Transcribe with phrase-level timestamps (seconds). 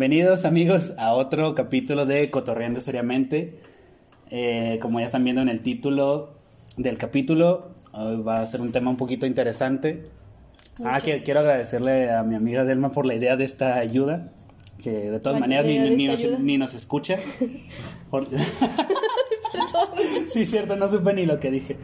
[0.00, 3.58] bienvenidos amigos a otro capítulo de Cotorreando Seriamente.
[4.30, 6.30] Eh, como ya están viendo en el título
[6.78, 10.06] del capítulo, hoy va a ser un tema un poquito interesante.
[10.82, 14.32] Ah, que quiero agradecerle a mi amiga Delma por la idea de esta ayuda,
[14.82, 17.16] que de todas ¿La maneras ni, nos, ni nos escucha.
[18.08, 18.26] Por-
[20.32, 21.76] sí, cierto, no supe ni lo que dije.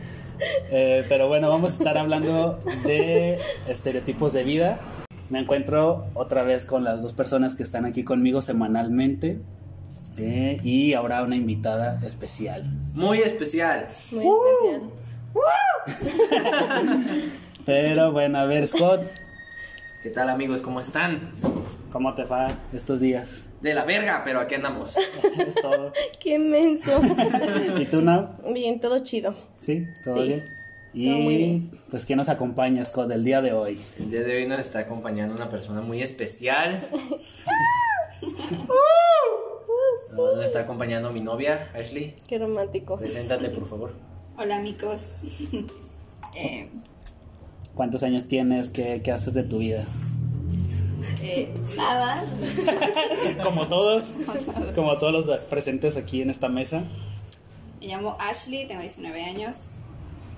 [0.70, 3.38] Eh, pero bueno, vamos a estar hablando de
[3.68, 4.80] estereotipos de vida.
[5.30, 9.38] Me encuentro otra vez con las dos personas que están aquí conmigo semanalmente.
[10.18, 12.64] eh, y ahora una invitada especial.
[12.94, 13.86] Muy especial.
[14.12, 14.90] Muy especial.
[17.66, 19.02] Pero bueno, a ver, Scott,
[20.02, 20.60] ¿Qué tal amigos?
[20.62, 21.32] ¿Cómo están?
[21.90, 23.44] ¿cómo te va estos días?
[23.62, 24.96] De la verga, pero aquí andamos.
[25.38, 25.92] Es todo.
[26.20, 27.00] Qué menso.
[27.78, 28.28] ¿Y tú, Nau?
[28.52, 29.34] Bien, todo chido.
[29.60, 29.84] ¿Sí?
[30.04, 30.44] ¿Todo Sí, bien?
[30.96, 31.70] Y todo muy bien.
[31.90, 33.78] pues, ¿quién nos acompaña, Scott, el día de hoy?
[33.98, 36.88] El día de hoy nos está acompañando una persona muy especial.
[40.16, 42.14] Nos está acompañando mi novia, Ashley.
[42.26, 42.96] Qué romántico.
[42.96, 43.92] Preséntate, por favor.
[44.38, 45.08] Hola amigos.
[46.34, 46.68] Eh,
[47.74, 48.68] ¿Cuántos años tienes?
[48.68, 49.84] ¿Qué, qué haces de tu vida?
[51.22, 52.24] eh, nada.
[53.42, 54.12] Como todos,
[54.74, 56.82] como todos los presentes aquí en esta mesa.
[57.80, 59.76] Me llamo Ashley, tengo 19 años.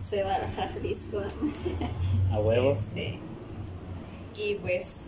[0.09, 1.21] Soy de Guadalajara, Jalisco.
[2.33, 2.73] A huevo.
[2.73, 3.19] Este,
[4.39, 5.07] y pues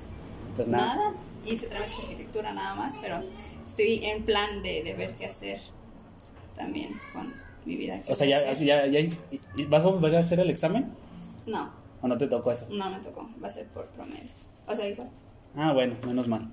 [0.57, 0.95] Pues nada.
[0.97, 1.15] nada,
[1.47, 3.23] hice trámites de arquitectura nada más, pero
[3.67, 5.61] estoy en plan de, de ver qué hacer
[6.55, 7.33] también con
[7.65, 7.99] mi vida.
[8.09, 10.93] O sea, ya, ya, ya- ¿y- ¿vas a volver a hacer el examen?
[11.47, 11.71] No,
[12.03, 12.67] ¿O no te tocó eso?
[12.71, 14.29] no me tocó, va a ser por promedio.
[14.67, 15.09] O sea, igual.
[15.57, 16.51] Ah, bueno, menos mal.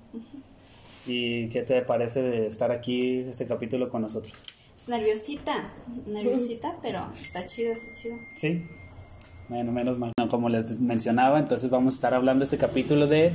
[1.06, 4.34] ¿Y qué te parece de estar aquí, este capítulo con nosotros?
[4.78, 5.72] Pues nerviosita,
[6.06, 8.16] nerviosita, pero está chido, está chido.
[8.36, 8.64] Sí.
[9.48, 10.12] Bueno, menos mal.
[10.16, 13.32] No, como les mencionaba, entonces vamos a estar hablando este capítulo de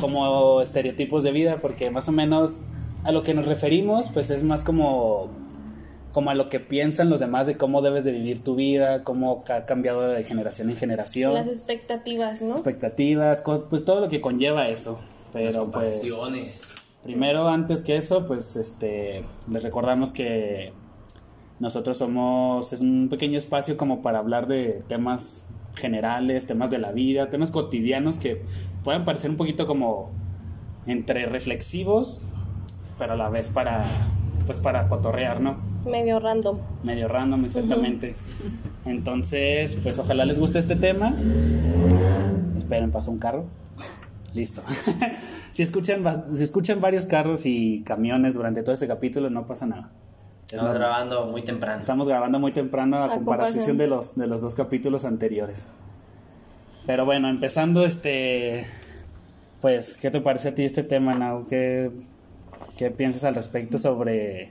[0.00, 2.56] como estereotipos de vida, porque más o menos
[3.04, 5.30] a lo que nos referimos, pues es más como
[6.10, 9.44] como a lo que piensan los demás de cómo debes de vivir tu vida, cómo
[9.48, 12.54] ha cambiado de generación en generación, Las expectativas, ¿no?
[12.54, 14.98] expectativas, pues todo lo que conlleva eso.
[15.32, 16.73] Las Pero pues comparaciones.
[17.04, 20.72] Primero, antes que eso, pues este les recordamos que
[21.60, 26.92] nosotros somos es un pequeño espacio como para hablar de temas generales, temas de la
[26.92, 28.42] vida, temas cotidianos que
[28.82, 30.12] pueden parecer un poquito como
[30.86, 32.22] entre reflexivos,
[32.98, 33.84] pero a la vez para
[34.46, 35.58] pues para cotorrear, ¿no?
[35.86, 36.58] Medio random.
[36.84, 38.14] Medio random exactamente.
[38.86, 41.14] Entonces, pues ojalá les guste este tema.
[42.56, 43.44] Esperen, pasó un carro.
[44.32, 44.62] Listo.
[45.54, 46.02] si, escuchan,
[46.34, 49.92] si escuchan varios carros y camiones durante todo este capítulo, no pasa nada.
[50.50, 51.78] Estamos grabando muy temprano.
[51.78, 53.78] Estamos grabando muy temprano a comparación.
[53.78, 55.68] de los, de los dos capítulos anteriores.
[56.86, 58.66] Pero bueno, empezando este...
[59.60, 61.46] Pues, ¿qué te parece a ti este tema, Nau?
[61.46, 61.92] ¿Qué,
[62.76, 64.50] qué piensas al respecto sobre...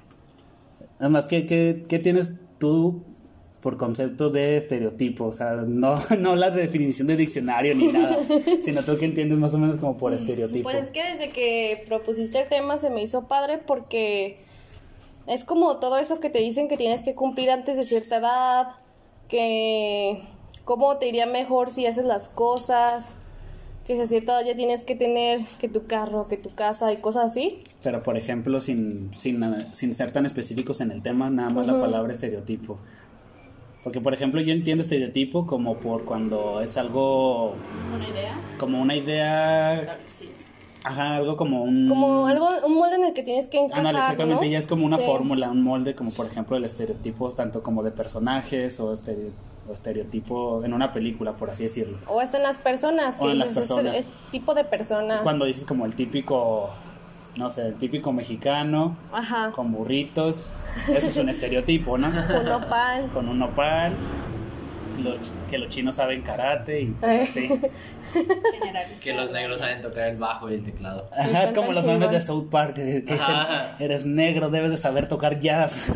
[1.00, 3.04] Además, ¿qué, qué, qué tienes tú
[3.64, 5.26] por concepto de estereotipo?
[5.26, 8.18] O sea, no, no la definición de diccionario ni nada,
[8.60, 10.70] sino tú que entiendes más o menos como por estereotipo.
[10.70, 14.38] Pues es que desde que propusiste el tema se me hizo padre porque
[15.28, 18.68] es como todo eso que te dicen que tienes que cumplir antes de cierta edad,
[19.30, 20.22] que
[20.66, 23.14] cómo te iría mejor si haces las cosas,
[23.88, 26.92] que si a cierta edad ya tienes que tener que tu carro, que tu casa
[26.92, 27.62] y cosas así.
[27.82, 29.42] Pero, por ejemplo, sin, sin,
[29.72, 32.78] sin ser tan específicos en el tema, nada más la palabra estereotipo.
[33.84, 37.56] Porque, por ejemplo, yo entiendo estereotipo como por cuando es algo,
[37.94, 38.34] ¿Una idea?
[38.58, 40.32] como una idea, Establecida.
[40.86, 41.90] ajá, algo como un...
[41.90, 44.52] Como algo, un molde en el que tienes que encajar, Ándale, exactamente, ¿no?
[44.52, 45.04] ya es como una Sí.
[45.06, 49.32] fórmula, un molde, como por ejemplo el estereotipo, tanto como de personajes o, estere-
[49.70, 51.98] o estereotipo en una película, por así decirlo.
[52.08, 53.96] O hasta en las personas, que O en las personas.
[53.96, 55.16] Es, es tipo de persona.
[55.16, 56.70] Es cuando dices como el típico,
[57.36, 59.52] no sé, el típico mexicano Ajá.
[59.52, 60.48] con burritos,
[60.88, 62.10] eso es un estereotipo, ¿no?
[62.28, 63.08] Con nopal.
[63.14, 63.94] con un nopal,
[65.04, 67.48] los- que los chinos saben karate y pues así.
[68.14, 69.02] Generalizada.
[69.04, 71.10] Que los negros saben tocar el bajo y el teclado.
[71.18, 73.76] Ajá, es como los memes de South Park, que, dicen, Ajá.
[73.80, 75.92] eres negro, debes de saber tocar jazz.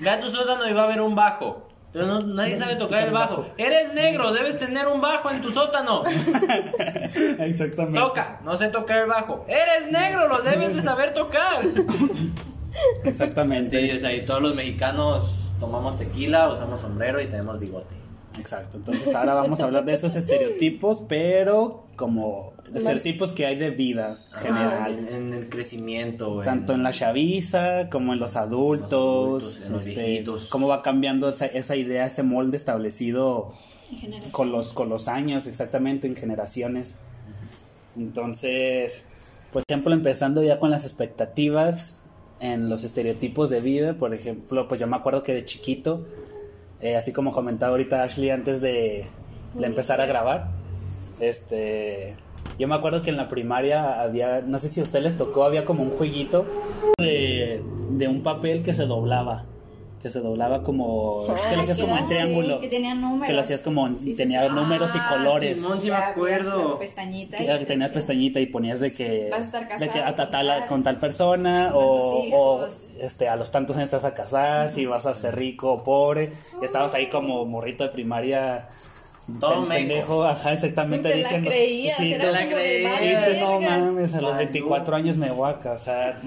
[0.00, 1.68] Ve a tu sótano y va a haber un bajo.
[1.94, 3.46] Pero no- nadie sabe tocar el bajo.
[3.56, 6.02] Eres negro, debes tener un bajo en tu sótano.
[7.38, 7.98] Exactamente.
[8.00, 9.44] Toca, no sé tocar el bajo.
[9.48, 11.62] Eres negro, lo debes de saber tocar.
[13.04, 13.68] Exactamente.
[13.68, 17.94] Sí, o sea, y todos los mexicanos tomamos tequila, usamos sombrero y tenemos bigote.
[18.38, 18.76] Exacto.
[18.78, 24.18] Entonces ahora vamos a hablar de esos estereotipos, pero como estereotipos que hay de vida
[24.32, 24.98] general.
[25.10, 29.72] En, en el crecimiento, en- Tanto en la chaviza como en los adultos, adultos, en
[29.72, 30.46] los este, viejitos.
[30.46, 33.52] cómo va cambiando esa, esa idea, ese molde establecido
[34.02, 36.96] En con los, con los años, exactamente, en generaciones.
[37.96, 39.04] Entonces,
[39.52, 42.04] por ejemplo, empezando ya con las expectativas
[42.40, 46.06] en los estereotipos de vida, por ejemplo, pues yo me acuerdo que de chiquito,
[46.80, 49.06] eh, así como comentaba ahorita Ashley antes de,
[49.54, 50.50] de empezar a grabar,
[51.20, 52.16] este,
[52.58, 55.44] yo me acuerdo que en la primaria había, no sé si a ustedes les tocó,
[55.44, 56.44] había como un jueguito
[56.98, 59.46] de, de un papel que se doblaba.
[60.02, 61.24] Que se doblaba como.
[61.48, 62.60] que lo hacías como en triángulo.
[62.60, 63.26] Que tenía números.
[63.26, 63.88] Que lo hacías como.
[63.88, 64.54] Sí, sí, tenía sí.
[64.54, 65.58] números y Ah, colores.
[65.58, 66.72] Simón, sí me acuerdo.
[66.74, 69.28] la pestañita Que, y que tenías pestañita y ponías de que.
[69.30, 71.70] Vas a estar de casado que a tal- tal- con tal persona.
[71.72, 72.66] con O, o,
[73.00, 74.68] este, a los tantos años estás a casar.
[74.70, 76.30] Si vas a ser rico o pobre.
[76.60, 78.68] Y estabas ahí como morrito de primaria.
[79.40, 79.68] Todo meco.
[79.88, 81.48] pendejo, ajá, exactamente Te la diciendo.
[81.50, 82.92] creías, sí, te la creías.
[82.92, 83.78] "Vale, Sí, tú no verga".
[83.78, 86.18] mames, a los Ay, 24 años me voy a casar.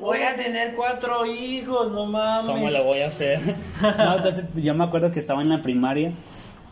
[0.00, 2.50] Voy a tener cuatro hijos, no mames.
[2.50, 3.38] ¿Cómo lo voy a hacer?
[3.98, 6.12] No, entonces yo me acuerdo que estaba en la primaria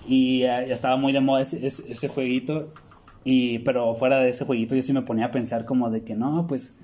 [0.07, 2.69] y ya estaba muy de moda ese, ese, ese jueguito.
[3.25, 6.15] Y, pero fuera de ese jueguito yo sí me ponía a pensar como de que
[6.15, 6.77] no, pues,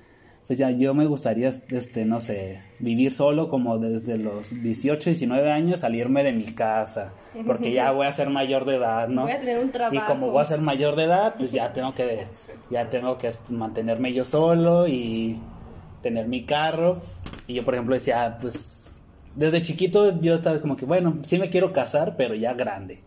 [0.46, 5.50] pues ya yo me gustaría, este, no sé, vivir solo como desde los 18, 19
[5.50, 7.12] años, salirme de mi casa,
[7.46, 9.23] porque ya voy a ser mayor de edad, ¿no?
[9.23, 10.06] Voy a tener un Y trabajo.
[10.06, 12.26] como voy a ser mayor de edad, pues ya tengo que,
[12.70, 15.41] ya tengo que mantenerme yo solo y
[16.02, 17.00] tener mi carro.
[17.46, 19.00] Y yo, por ejemplo, decía, pues,
[19.37, 22.99] desde chiquito yo estaba como que, bueno, sí me quiero casar, pero ya grande.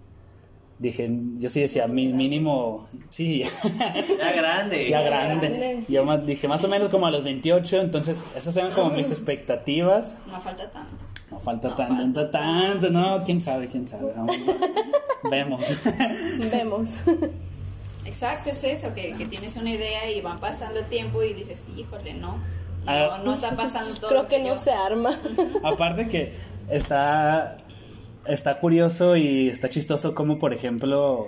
[0.79, 1.09] Dije,
[1.39, 3.43] yo sí decía, mi- mínimo, sí,
[4.19, 4.87] Ya grande.
[4.89, 5.47] ya grande.
[5.49, 5.83] grande.
[5.89, 9.09] Yo más, dije, más o menos como a los 28, entonces esas eran como mis
[9.09, 10.19] expectativas.
[10.27, 11.03] No falta tanto.
[11.31, 14.13] No falta tanto, tanto, no, quién sabe, quién sabe.
[14.15, 14.35] Vamos,
[15.31, 15.65] vemos.
[16.51, 16.89] Vemos.
[18.05, 21.63] Exacto, es eso, que, que tienes una idea y van pasando el tiempo y dices,
[21.75, 22.37] híjole, no.
[22.37, 23.19] No, Ah.
[23.25, 24.09] no está pasando todo.
[24.11, 25.09] Creo lo que no yo- se arma.
[25.63, 26.33] Aparte que
[26.69, 27.57] está,
[28.29, 31.27] está curioso y está chistoso como, por ejemplo,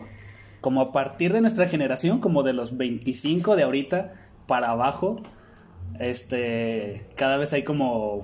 [0.61, 4.13] como a partir de nuestra generación, como de los 25 de ahorita
[4.47, 5.21] para abajo,
[5.99, 8.21] este, cada vez hay como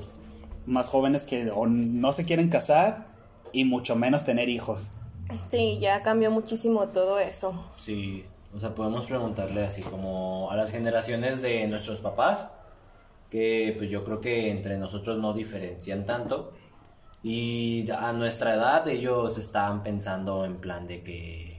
[0.65, 3.07] más jóvenes que o no se quieren casar
[3.53, 4.89] y mucho menos tener hijos.
[5.47, 7.67] Sí, ya cambió muchísimo todo eso.
[7.73, 8.25] Sí,
[8.55, 12.51] o sea, podemos preguntarle así como a las generaciones de nuestros papás,
[13.29, 16.53] que pues yo creo que entre nosotros no diferencian tanto.
[17.27, 21.55] Y a nuestra edad ellos estaban pensando en plan de que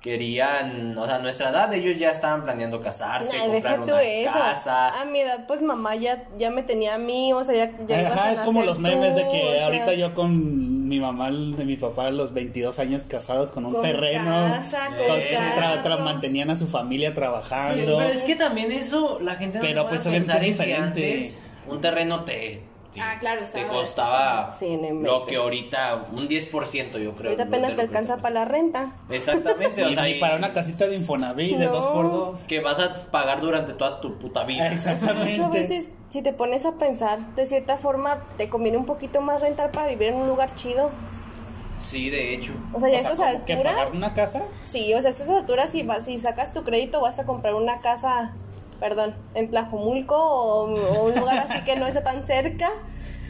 [0.00, 4.32] querían, o sea, a nuestra edad ellos ya estaban planeando casarse, Ay, comprar una eso.
[4.32, 4.88] casa.
[5.00, 8.00] A mi edad, pues mamá ya, ya me tenía a mí, o sea, ya, ya
[8.00, 10.88] ibas Ajá, a es como los memes de tú, que o sea, ahorita yo con
[10.88, 14.88] mi mamá, de mi papá, a los 22 años casados con un Con terreno, casa,
[15.06, 17.80] con tra- tra- mantenían a su familia trabajando.
[17.80, 21.12] Sí, pero es que también eso la gente no Pero, pues, obviamente pensar es diferente.
[21.14, 26.28] antes un terreno te, te, Ah, claro, te estaba- costaba Sí, lo que ahorita un
[26.28, 27.30] 10% yo creo.
[27.30, 28.92] Ahorita apenas te alcanza para la renta.
[29.10, 31.72] Exactamente, o Y, sea, y y- para una casita de Infonavit de No.
[31.72, 32.40] dos por dos.
[32.40, 34.70] que vas a pagar durante toda tu puta vida.
[34.72, 35.38] Exactamente.
[35.38, 39.40] Muchas veces, si te pones a pensar, de cierta forma, te conviene un poquito más
[39.40, 40.90] rentar para vivir en un lugar chido.
[41.80, 42.52] Sí, de hecho.
[42.72, 43.74] O sea, ya O a estas como que alturas.
[43.74, 44.42] pagar una casa.
[44.62, 47.54] Sí, o sea, a estas alturas, si, vas, si sacas tu crédito, vas a comprar
[47.54, 48.32] una casa,
[48.82, 52.68] perdón, en Tlajomulco o, o un lugar así que no está tan cerca.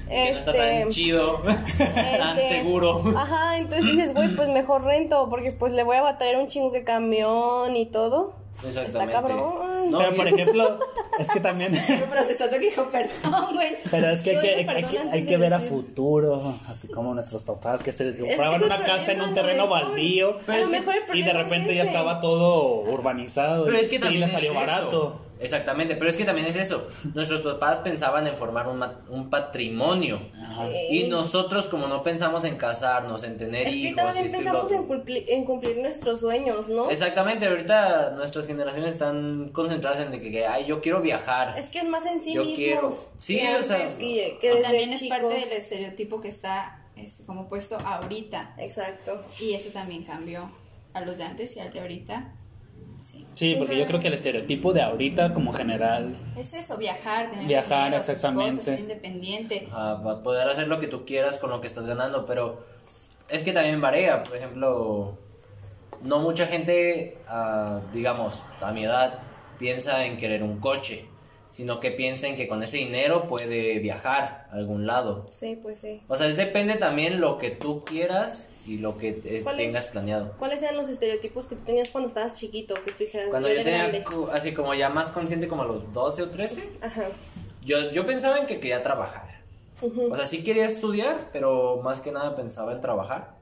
[0.09, 1.39] Que no está tan chido,
[1.79, 3.03] tan este, seguro.
[3.17, 6.71] Ajá, entonces dices, güey, pues mejor rento, porque pues le voy a batallar un chingo
[6.71, 8.35] que camión y todo.
[8.57, 9.13] Está Exactamente.
[9.13, 9.91] cabrón.
[9.91, 10.79] No, pero y- por ejemplo,
[11.19, 11.75] es que también.
[11.75, 13.77] Estoy procesando que dijo, perdón, güey.
[13.91, 17.83] Pero es que hay que, hay, que, hay ver a futuro, así como nuestros papás
[17.83, 21.83] que se compraban es una casa en un terreno baldío el y de repente ya
[21.83, 24.61] estaba todo urbanizado Pero y, es que y también le es salió eso.
[24.61, 25.21] barato.
[25.43, 26.87] Exactamente, pero es que también es eso.
[27.15, 30.21] Nuestros papás pensaban en formar un, ma- un patrimonio.
[30.43, 30.69] Ajá.
[30.91, 34.45] Y nosotros, como no pensamos en casarnos, en tener Es que hijos, también esto y
[34.45, 36.91] lo pensamos en cumplir, en cumplir nuestros sueños, ¿no?
[36.91, 41.59] Exactamente, ahorita nuestras generaciones están concentradas en de que, que, ay, yo quiero viajar.
[41.59, 42.57] Es que es más en sí Yo mismos.
[42.59, 42.97] quiero.
[43.19, 45.19] Sí, que o sea, que, que Y desde también es chicos.
[45.19, 48.55] parte del estereotipo que está este, como puesto ahorita.
[48.59, 49.21] Exacto.
[49.41, 50.51] Y eso también cambió
[50.95, 52.33] a los de antes y al de ahorita.
[53.03, 53.27] Sí.
[53.33, 57.47] Sí, porque yo creo que el estereotipo de ahorita como general Es eso, viajar, tener
[57.47, 58.51] Viajar, dinero, exactamente.
[58.51, 59.69] cosas, ser independiente.
[59.73, 62.65] a a poder hacer lo que tú quieras con lo que estás ganando, pero
[63.29, 65.19] es que también varía, por ejemplo,
[66.03, 69.19] no mucha gente, ah, digamos, a mi edad,
[69.59, 71.07] piensa en querer un coche,
[71.51, 75.27] sino que piensa en que con ese dinero puede viajar a algún lado.
[75.31, 76.03] Sí, pues sí.
[76.09, 79.87] O sea, es depende también lo que tú quieras y lo que te- ¿Cuál tengas
[79.87, 79.91] es?
[79.91, 80.33] planeado.
[80.39, 82.75] ¿Cuáles eran los estereotipos que tú tenías cuando estabas chiquito?
[82.85, 84.05] Que tú dijeras, Cuando yo tenía grande.
[84.33, 87.05] así como ya más consciente como a los 12 o 13, Ajá.
[87.65, 89.33] yo, yo pensaba en que quería trabajar.
[89.83, 93.35] O sea, sí quería estudiar, pero más que nada pensaba en trabajar.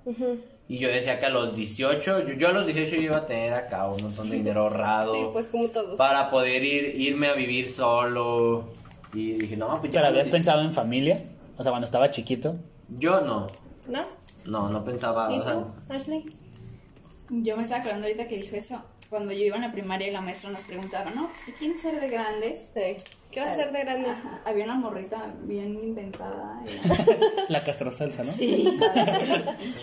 [0.69, 3.27] Y yo decía que a los 18, yo, yo a los 18 yo iba a
[3.27, 5.15] tener acá un montón de dinero ahorrado.
[5.15, 5.99] Sí, pues como todos.
[5.99, 8.71] Para poder ir, irme a vivir solo.
[9.13, 9.99] Y dije, no, pues ya.
[10.01, 10.31] ¿Pero habías 18.
[10.33, 11.23] pensado en familia?
[11.59, 12.55] O sea, cuando estaba chiquito.
[12.89, 13.49] Yo no.
[13.89, 14.07] ¿No?
[14.51, 15.33] No, no pensaba.
[15.33, 16.25] ¿Y o sea, tú, Ashley?
[17.31, 18.83] Yo me estaba acordando ahorita que dijo eso.
[19.09, 21.31] Cuando yo iba en la primaria y la maestra nos preguntaba, ¿no?
[21.47, 22.71] ¿Qué quieren ser de grandes?
[22.75, 22.97] Sí.
[23.33, 24.11] ¿Qué vas a hacer de grande?
[24.11, 26.61] Ajá, Había una morrita bien inventada.
[26.65, 28.33] y- La castra salsa, ¿no?
[28.33, 28.79] Sí.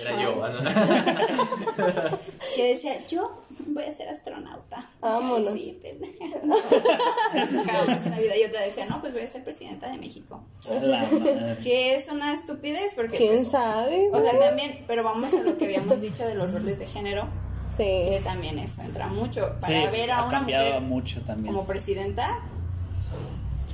[0.01, 0.35] era yo.
[0.35, 2.17] no.
[2.55, 3.29] que decía, yo
[3.67, 4.89] voy a ser astronauta.
[4.99, 5.53] Vámonos.
[5.53, 6.25] Sí, pendeja.
[7.33, 8.37] Jamás en la vida.
[8.37, 10.43] Y otra decía, no, pues voy a ser presidenta de México.
[11.63, 13.17] Que es una estupidez porque...
[13.17, 14.09] ¿Quién pues, sabe?
[14.13, 17.27] O sea, también, pero vamos a lo que habíamos dicho de los roles de género,
[17.69, 17.83] Sí.
[17.83, 19.41] que también eso entra mucho.
[19.65, 21.53] Sí, Para ver a ha una cambiado mujer mucho también.
[21.53, 22.39] como presidenta,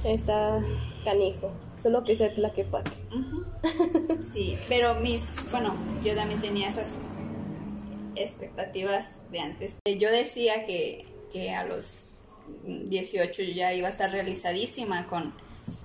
[0.03, 0.61] Está
[1.05, 1.51] canijo.
[1.81, 2.91] Solo que sea la que paque.
[3.11, 3.43] ujú.
[4.23, 5.73] sí, pero mis, bueno,
[6.03, 6.87] yo también tenía esas
[8.15, 9.77] expectativas de antes.
[9.99, 12.05] Yo decía que, que a los
[12.65, 15.33] 18 yo ya iba a estar realizadísima con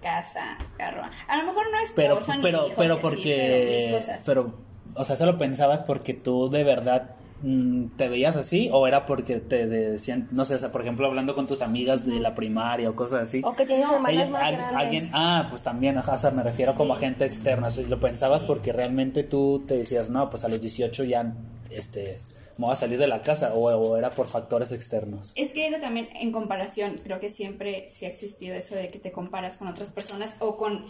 [0.03, 1.03] casa, carro.
[1.29, 3.85] A lo mejor no Pero, ni pero, hijos, pero así, porque.
[3.87, 4.23] pero cosas.
[4.27, 4.55] Pero,
[4.95, 8.69] o sea, ¿solo pensabas porque tú de verdad mm, te veías así?
[8.73, 12.05] ¿O era porque te decían, no sé, o sea, por ejemplo, hablando con tus amigas
[12.05, 13.41] de la primaria o cosas así?
[13.45, 14.77] O que tienes hermanas Ella- más al- grandes.
[14.81, 17.69] alguien, ah, pues también, ajá, o sea, me refiero como a gente externa.
[17.69, 18.47] O sea, si lo pensabas Sí.
[18.49, 21.33] porque realmente tú te decías, no, pues a los 18 ya,
[21.71, 22.21] este,
[22.59, 25.33] me voy a salir de la casa, o, o era por factores externos.
[25.37, 28.99] Es que era también en comparación, creo que siempre sí ha existido eso de que
[28.99, 30.85] te comparas con otras personas o con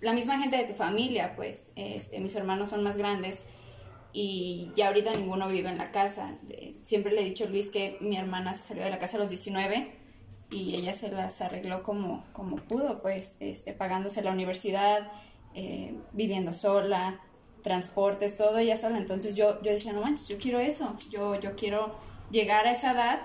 [0.00, 3.42] la misma gente de tu familia, pues este, mis hermanos son más grandes
[4.12, 6.36] y ya ahorita ninguno vive en la casa.
[6.82, 9.20] Siempre le he dicho a Luis que mi hermana se salió de la casa a
[9.20, 9.92] los 19
[10.50, 15.10] y ella se las arregló como, como pudo, pues este, pagándose la universidad,
[15.54, 17.20] eh, viviendo sola,
[17.62, 18.98] transportes, todo ella sola.
[18.98, 21.94] Entonces yo, yo decía, no manches, yo quiero eso, yo, yo quiero
[22.30, 23.20] llegar a esa edad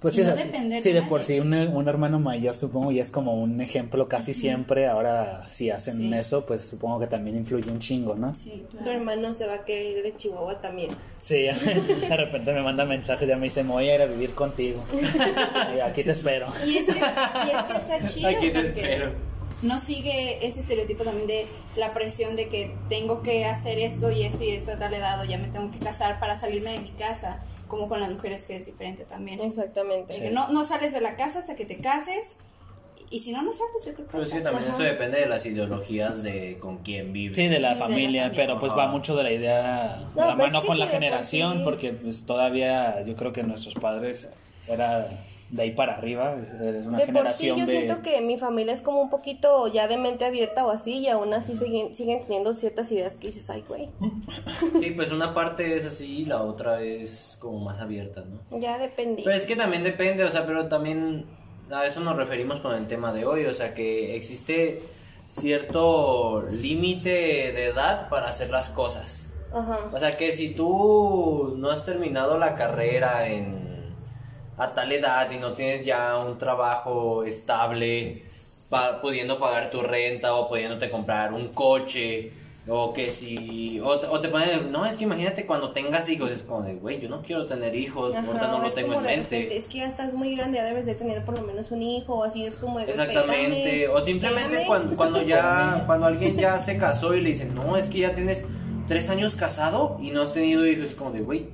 [0.00, 0.42] Pues y sí, es no así.
[0.44, 4.08] depender Sí, de por sí, un, un hermano mayor supongo ya es como un ejemplo
[4.08, 4.86] casi siempre.
[4.86, 6.14] Ahora, si hacen Sí.
[6.14, 8.32] eso, pues supongo que también influye un chingo, ¿no?
[8.34, 10.90] Sí, Tu hermano se va a querer ir de Chihuahua también.
[11.18, 11.42] Sí,
[12.08, 14.84] de repente me manda mensajes, ya me dice, me voy a ir a vivir contigo.
[15.76, 16.46] Y aquí te espero.
[16.66, 19.12] Y es que, y es que está chido Aquí te porque espero.
[19.62, 21.46] No sigue ese estereotipo también de
[21.76, 25.20] la presión de que tengo que hacer esto y esto y esto a tal edad
[25.20, 28.44] o ya me tengo que casar para salirme de mi casa, como con las mujeres
[28.44, 29.40] que es diferente también.
[29.40, 30.12] Exactamente.
[30.12, 30.22] Sí.
[30.30, 32.36] No, no sales de la casa hasta que te cases
[33.10, 34.08] y si no, no sales de tu casa.
[34.12, 34.74] Pero es que también Ajá.
[34.74, 37.36] eso depende de las ideologías de con quién vives.
[37.36, 38.82] Sí, de la Sí, de la familia, pero pues Ajá.
[38.82, 43.02] va mucho de la idea, No, la pues mano con la generación, porque pues todavía
[43.04, 44.28] yo creo que nuestros padres
[44.68, 45.08] era
[45.50, 47.72] de ahí para arriba, es es una De por sí generación yo de...
[47.72, 51.08] siento que mi familia es como un poquito ya de mente abierta o así y
[51.08, 53.88] aún así siguen, siguen teniendo ciertas ideas que dices, ay güey,
[54.78, 58.58] Sí, pues una parte es así y la otra es como más abierta, ¿no?
[58.60, 59.22] ya dependí.
[59.22, 61.24] Pero es que también depende, o sea, pero también
[61.70, 64.82] a eso nos referimos con el tema de hoy, o sea, que existe
[65.30, 67.10] cierto límite
[67.52, 69.34] de edad para hacer las cosas.
[69.52, 69.90] Ajá.
[69.94, 73.67] O sea, que si tú no has terminado la carrera en
[74.58, 78.22] a tal edad y no tienes ya un trabajo estable,
[78.68, 82.32] pa- pudiendo pagar tu renta o pudiéndote comprar un coche,
[82.70, 86.30] o que si, o, te- o te ponen, no, es que imagínate cuando tengas hijos,
[86.30, 89.02] es como de, güey, yo no quiero tener hijos, Ajá, ahorita no lo tengo en
[89.04, 89.22] mente.
[89.22, 91.80] repente, es que ya estás muy grande, ya debes de tener por lo menos un
[91.80, 96.36] hijo, o así es como de Exactamente, espérame, o simplemente cuando, cuando ya, cuando alguien
[96.36, 98.44] ya se casó y le dicen, no, es que ya tienes
[98.86, 101.46] tres años casado y no has tenido hijos, es como de, güey,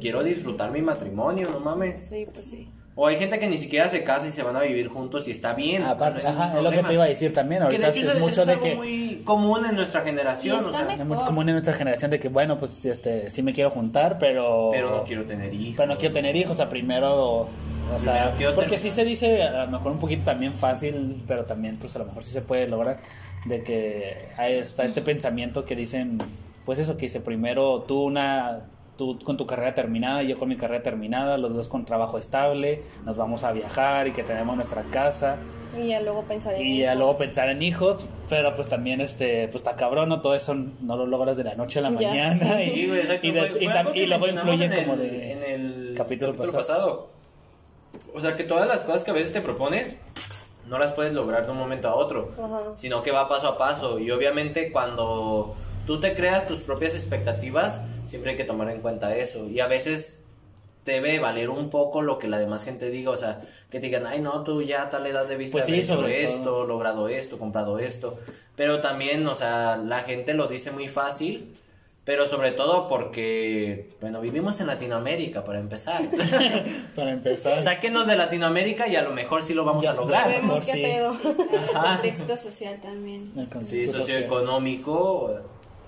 [0.00, 1.98] quiero disfrutar mi matrimonio, no mames.
[1.98, 2.68] Sí, pues sí.
[2.96, 5.30] O hay gente que ni siquiera se casa y se van a vivir juntos y
[5.30, 5.84] está bien.
[5.84, 8.20] Aparte, no ajá, es lo que te iba a decir también, Que ahorita de es,
[8.20, 8.74] mucho de que...
[8.74, 10.92] muy común en nuestra generación, o sea.
[10.92, 14.18] Es muy común en nuestra generación de que, bueno, pues este, sí me quiero juntar,
[14.18, 14.68] pero...
[14.72, 15.76] pero no quiero tener hijos.
[15.76, 17.48] Pero no quiero tener hijos, o sea, primero...
[17.92, 21.22] O sea, Primero porque tener- sí se dice a lo mejor un poquito también fácil,
[21.26, 22.98] pero también pues a lo mejor sí se puede lograr
[23.46, 26.18] de que ahí está este pensamiento que dicen,
[26.66, 28.60] pues eso que dice primero tú una
[29.00, 32.82] tú con tu carrera terminada, yo con mi carrera terminada, los dos con trabajo estable,
[33.06, 35.36] nos vamos a viajar y que tenemos nuestra casa
[35.78, 36.96] Y ya luego pensar en y ya hijos.
[36.98, 40.20] luego pensar en hijos, pero pues también este pues está cabrón, ¿no?
[40.20, 42.86] Todo eso no lo logras de la noche a la Ya mañana y, Sí, y,
[43.30, 46.58] des- y tam- luego influye en como el- de en el capítulo capítulo, pasado.
[46.58, 47.10] pasado.
[48.14, 49.96] O sea, que todas las cosas que a veces te propones
[50.68, 52.76] no las puedes lograr de un momento a otro, Ajá.
[52.76, 53.98] sino que va paso a paso.
[53.98, 55.54] Y obviamente cuando
[55.90, 59.48] tú te creas tus propias expectativas, siempre hay que tomar en cuenta eso.
[59.48, 60.22] Y a veces
[60.84, 64.06] debe valer un poco lo que la demás gente diga, o sea, que te digan,
[64.06, 66.64] ay no, tú ya a tal edad debiste Pues sí, sobre esto, todo.
[66.64, 68.16] logrado esto, comprado esto,
[68.54, 71.52] pero también, o sea, la gente lo dice muy fácil,
[72.04, 76.00] pero sobre todo porque, bueno, vivimos en Latinoamérica para empezar.
[76.94, 77.64] Para empezar.
[77.64, 80.30] Sáquenos de Latinoamérica y a lo mejor sí lo vamos Ya, a lograr.
[80.30, 80.82] ya Vemos qué sí.
[80.82, 81.16] pedo.
[81.24, 83.32] El contexto social también.
[83.36, 83.50] El Sí,
[83.86, 84.22] contexto social.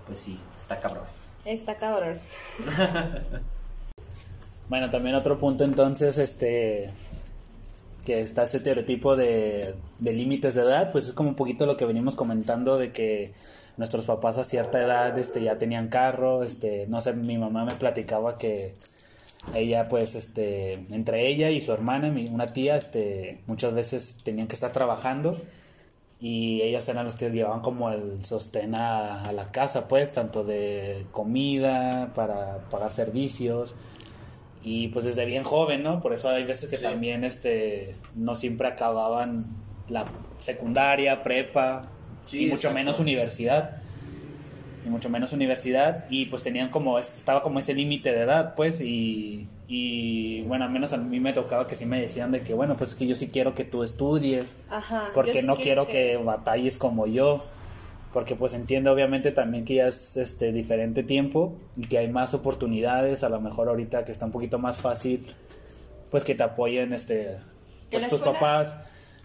[0.07, 1.05] Pues sí, está cabrón.
[1.45, 2.19] Está cabrón.
[4.69, 6.91] Bueno, también otro punto entonces, este,
[8.07, 11.77] que está ese estereotipo de, de límites de edad, pues es como un poquito lo
[11.77, 13.35] que venimos comentando de que
[13.77, 17.75] nuestros papás a cierta edad, este, ya tenían carro, este, no sé, mi mamá me
[17.75, 18.73] platicaba que
[19.55, 24.47] ella, pues, este, entre ella y su hermana, mi, una tía, este, muchas veces tenían
[24.47, 25.39] que estar trabajando
[26.23, 30.45] y ellas eran las que llevaban como el sostén a, a la casa, pues, tanto
[30.45, 33.75] de comida, para pagar servicios.
[34.63, 36.01] Y pues desde bien joven, ¿no?
[36.01, 36.85] Por eso hay veces que Sí.
[36.85, 39.45] también este no siempre acababan
[39.91, 40.05] la
[40.39, 41.83] secundaria, prepa
[42.27, 42.75] Sí, y mucho exacto.
[42.77, 43.83] menos universidad.
[44.87, 48.81] Y mucho menos universidad y pues tenían como estaba como ese límite de edad, pues
[48.81, 52.53] y y bueno, al menos a mí me tocaba que sí me decían de que
[52.53, 55.09] bueno, pues es que yo sí quiero que tú estudies Ajá.
[55.15, 57.43] porque sí no quiero que batalles como yo
[58.13, 62.35] porque pues entiendo obviamente también que ya es este diferente tiempo y que hay más
[62.35, 65.27] oportunidades a lo mejor ahorita que está un poquito más fácil
[66.11, 67.39] pues que te apoyen este
[67.91, 68.77] pues tus escuela- papás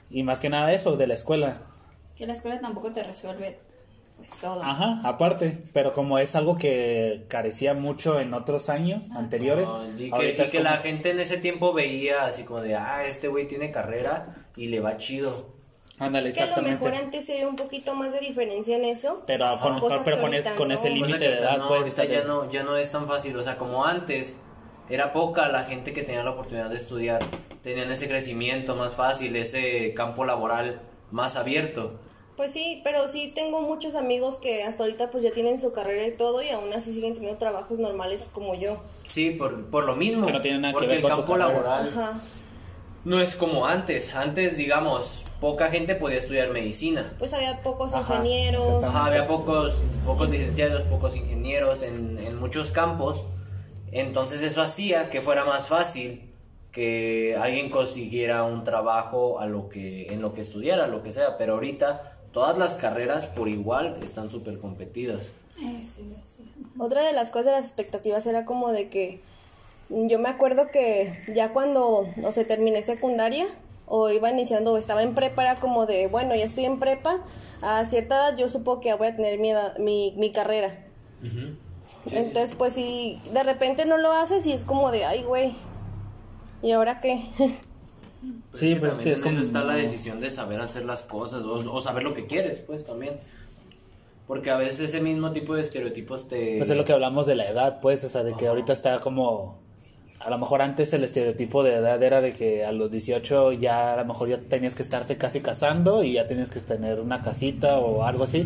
[0.10, 1.58] y más que nada eso de la escuela
[2.16, 3.58] Que la escuela tampoco te resuelve
[4.18, 4.62] pues todo.
[4.64, 10.10] ajá aparte pero como es algo que carecía mucho en otros años anteriores No, y
[10.10, 12.76] que, ahorita y es que como- la gente en ese tiempo veía así como de,
[12.76, 15.56] ah, este güey tiene carrera y le va chido.
[16.00, 18.76] ándale Es que a lo exactamente mejor antes se veía un poquito más de diferencia
[18.76, 19.24] en eso.
[19.26, 20.74] pero con, pero que con, ahorita es- con no.
[20.74, 23.08] ese límite de edad no, pues ahorita o sea, ya no, ya no es tan
[23.08, 24.38] fácil, o sea, como antes
[24.90, 27.20] era poca la gente que tenía la oportunidad de estudiar,
[27.64, 30.82] tenían ese crecimiento más fácil, ese campo laboral
[31.12, 32.00] más abierto.
[32.38, 36.06] Pues sí, pero sí tengo muchos amigos que hasta ahorita pues ya tienen su carrera
[36.06, 38.78] y todo y aún así siguen teniendo trabajos normales como yo.
[39.08, 40.28] Sí, por, por lo mismo.
[40.28, 42.22] Que no tiene nada que porque ver el con su campo laboral Ajá.
[43.06, 44.14] no es como antes.
[44.14, 47.12] Antes, digamos, poca gente podía estudiar medicina.
[47.18, 48.84] Pues había pocos Ajá, ingenieros.
[48.84, 53.24] Ajá, había pocos, pocos licenciados, pocos ingenieros en, en muchos campos.
[53.92, 56.32] Entonces eso hacía que fuera más fácil
[56.72, 61.36] que alguien consiguiera un trabajo a lo que, en lo que estudiara, lo que sea.
[61.38, 65.32] Pero ahorita todas las carreras por igual están súper competidas.
[65.58, 66.44] Sí, sí.
[66.78, 69.20] Otra de las cosas de las expectativas era como de que
[69.90, 73.48] yo me acuerdo que ya cuando, no sé, terminé secundaria
[73.88, 77.24] o iba iniciando o estaba en prepa, era como de, bueno, ya estoy en prepa,
[77.64, 80.86] a cierta edad yo supongo que ya voy a tener mi, edad- mi, mi carrera.
[82.12, 85.56] Entonces, pues si de repente no lo haces y es como de, ay, güey,
[86.62, 87.20] ¿y ahora qué?
[88.54, 90.86] Sí, que pues es también que es en como- está la decisión de saber hacer
[90.86, 93.14] las cosas o, o saber lo que quieres, pues también.
[94.28, 96.58] Porque a veces ese mismo tipo de estereotipos te...
[96.58, 99.00] Pues es lo que hablamos de la edad, pues, o sea, de que ahorita está
[99.00, 99.60] como...
[100.20, 103.94] A lo mejor antes el estereotipo de edad era de que a los 18 ya
[103.94, 107.22] a lo mejor ya tenías que estarte casi casando y ya tenías que tener una
[107.22, 108.46] casita o algo así.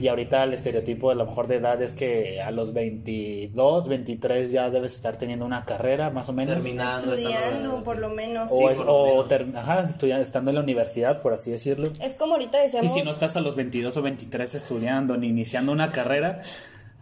[0.00, 4.50] Y ahorita el estereotipo a lo mejor de edad es que a los 22, 23
[4.50, 6.54] ya debes estar teniendo una carrera, más o menos.
[6.54, 7.12] Terminando.
[7.14, 8.50] Estudiando, por lo menos.
[8.50, 9.28] O, Sí, es- o menos.
[9.28, 11.90] ter- ajá, estudia- estando en la universidad, por así decirlo.
[12.00, 12.92] Es como ahorita Y decíamos...
[12.94, 16.40] si no estás a los 22 o 23 estudiando ni iniciando una carrera,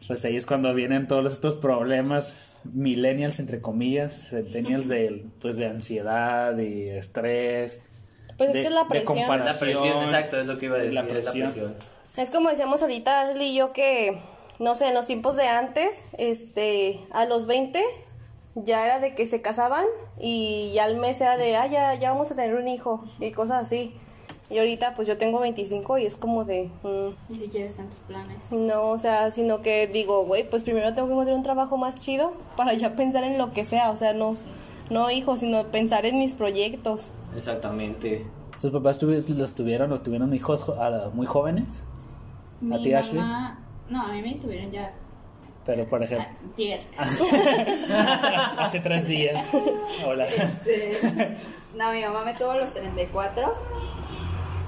[0.08, 5.66] pues ahí es cuando vienen todos estos problemas millennials, entre comillas, centennials de, pues de
[5.68, 7.82] ansiedad y estrés.
[8.37, 9.16] Pues es de- que es la de presión.
[9.16, 9.70] La comparación.
[9.70, 10.94] presión, exacto, es lo que iba a decir.
[10.94, 11.74] La es la presión.
[12.18, 14.20] Es como decíamos ahorita, Ashley y yo, que,
[14.59, 17.83] no sé, en los tiempos de antes, este, a los 20,
[18.57, 19.85] ya era de que se casaban
[20.20, 23.31] y ya al mes era de, ah, ya, ya vamos a tener un hijo y
[23.31, 23.94] cosas así.
[24.50, 27.98] Y ahorita, pues yo tengo 25 y es como de, mm, Ni siquiera están tus
[28.00, 28.50] planes.
[28.50, 32.00] no, o sea, sino que digo, güey, pues primero tengo que encontrar un trabajo más
[32.00, 34.33] chido para ya pensar en lo que sea, o sea, no,
[34.90, 37.11] no hijos, sino pensar en mis proyectos.
[37.37, 38.26] Exactamente.
[38.59, 41.83] ¿Sus papás tuvi- los tuvieron o tuvieron hijos jo- a- muy jóvenes?
[42.61, 43.21] Mi ti, Ashley?
[43.21, 44.92] mamá- No, a mí me tuvieron ya
[45.64, 46.81] Pero por ejemplo, ah, tier.
[48.59, 49.51] hace tres días.
[50.07, 50.25] Hola.
[50.27, 51.37] Este,
[51.77, 53.55] no, mi mamá me tuvo a los 34,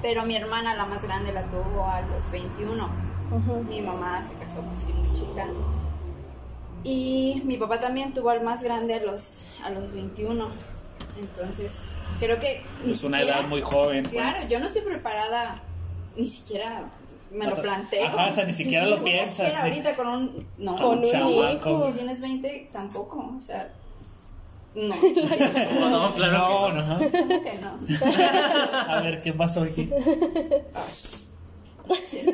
[0.01, 2.87] pero mi hermana, la más grande, la tuvo a los 21.
[3.31, 3.63] Ujú.
[3.63, 5.47] Mi mamá se casó pues sí, muy chica.
[6.83, 10.47] Y mi papá también tuvo al más grande a los, a los 21.
[11.21, 11.85] Entonces,
[12.19, 12.63] creo que...
[12.87, 14.03] Es una siquiera- edad muy joven.
[14.03, 14.13] pues.
[14.15, 15.61] Claro, yo no estoy preparada,
[16.15, 16.83] ni siquiera
[17.31, 18.05] me O lo sea, planteo.
[18.07, 20.47] ajá, o sea, ni siquiera lo ¿Qué voy a piensas, ni- ahorita con un...
[20.57, 21.51] No, Con un chamaco.
[21.53, 21.87] hijo.
[21.87, 23.71] si tienes 20, tampoco, o sea...
[24.75, 26.83] No, No, no, claro que no.
[26.83, 26.97] no.
[27.11, 27.79] ¿cómo que no?
[28.87, 29.89] A ver, ¿qué pasó aquí?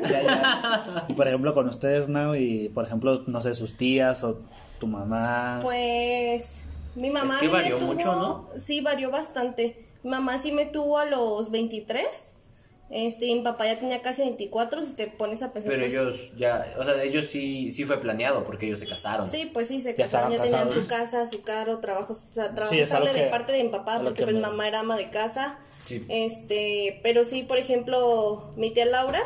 [0.08, 1.04] Ya, ya.
[1.08, 2.36] Y por ejemplo, con ustedes, ¿no?
[2.36, 4.40] Y por ejemplo, no sé, sus tías o
[4.78, 5.58] tu mamá.
[5.62, 6.62] Pues
[6.94, 8.48] mi mamá Es que varió tuvo- mucho, ¿no?
[8.58, 9.86] Sí, varió bastante.
[10.04, 12.28] Mi mamá sí me tuvo a los 23.
[12.90, 15.70] Este, y mi papá ya tenía casi 24, si te pones a pensar.
[15.72, 19.28] Pero pues, ellos ya, o sea, ellos sí, sí fue planeado porque ellos se casaron.
[19.28, 20.82] Sí, pues sí, se Ya casaron, ya estaban tenían casados.
[20.82, 24.00] su casa, su carro, trabajos, o sea, trabajo Sí, de que- parte de mi papá,
[24.02, 25.58] porque que pues me- mamá era ama de casa.
[25.84, 26.04] Sí.
[26.08, 29.20] Este, pero sí, por ejemplo, mi tía Laura,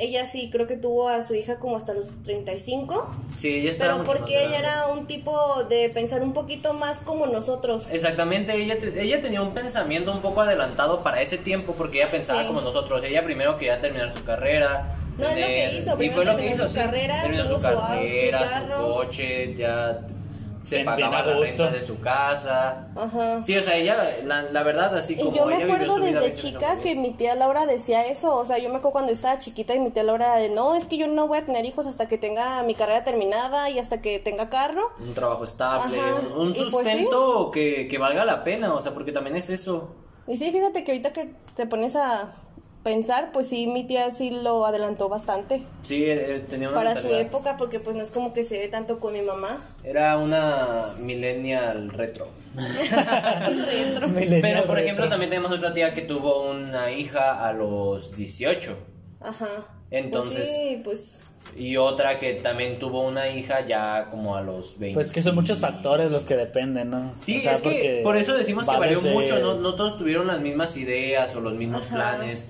[0.00, 3.92] ella sí creo que tuvo a su hija como hasta los 35, Sí, ella estaba
[3.92, 7.86] pero mucho porque más ella era un tipo de pensar un poquito más como nosotros.
[7.90, 12.10] Exactamente, ella, te- ella tenía un pensamiento un poco adelantado para ese tiempo porque ella
[12.10, 12.46] pensaba Sí.
[12.48, 13.02] como nosotros.
[13.04, 14.86] Ella primero quería terminar su carrera.
[15.18, 16.80] No, es lo que hizo, Y fue lo que terminó hizo, su sí.
[16.80, 20.00] carrera, Terminó su su auto, su carrera, su coche, ya
[20.62, 22.88] se pagaba la renta de su casa.
[22.96, 23.42] Ajá.
[23.42, 26.32] Sí, o sea, ella, la, la verdad, así Y como yo me ella acuerdo desde
[26.32, 29.74] chica que mi tía Laura decía eso, o sea, yo me acuerdo cuando estaba chiquita
[29.74, 32.08] y mi tía Laura de, no, es que yo no voy a tener hijos hasta
[32.08, 34.90] que tenga mi carrera terminada y hasta que tenga carro.
[34.98, 38.80] Un trabajo estable, Ajá, un, un y pues sustento que, que valga la pena, o
[38.80, 39.94] sea, porque también es eso.
[40.26, 42.34] Y sí, fíjate que ahorita que te pones a
[42.82, 47.08] pensar, pues sí, mi tía sí lo adelantó bastante Sí, eh, tenía una para su
[47.14, 49.68] época, porque pues no es como que se ve tanto con mi mamá.
[49.84, 52.28] Era una millennial retro.
[54.14, 55.08] Millennial Pero, por ejemplo, retro.
[55.10, 58.76] también tenemos otra tía que tuvo una hija a los 18.
[59.20, 59.48] Ajá.
[59.90, 61.16] Entonces- Pues sí, pues...
[61.56, 64.94] Y otra que también tuvo una hija ya como a los 20.
[64.94, 67.12] Pues que son muchos factores los que dependen, ¿no?
[67.20, 69.54] Sí, O sea, es que por eso decimos que va varió desde- mucho, ¿no?
[69.54, 71.96] No todos tuvieron las mismas ideas o los mismos Ajá.
[72.18, 72.48] planes.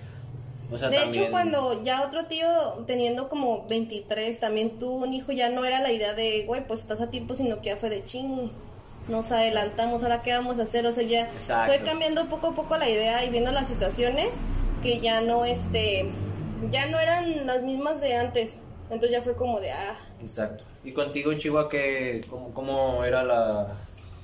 [0.72, 1.22] O sea, De también...
[1.24, 2.46] hecho, cuando ya otro tío,
[2.86, 6.80] teniendo como 23, también tuvo un hijo, ya no era la idea de, güey, pues
[6.80, 8.50] estás a tiempo, sino que ya fue de ching.
[9.08, 11.72] Nos adelantamos, ahora qué vamos a hacer, o sea, ya Exacto.
[11.72, 14.36] fue cambiando poco a poco la idea y viendo las situaciones
[14.82, 16.08] que ya no, este,
[16.70, 18.58] ya no eran las mismas de antes.
[18.84, 20.64] Entonces ya fue como de, ah, Exacto.
[20.84, 23.74] Y contigo, Chihuahua, que cómo, cómo era la,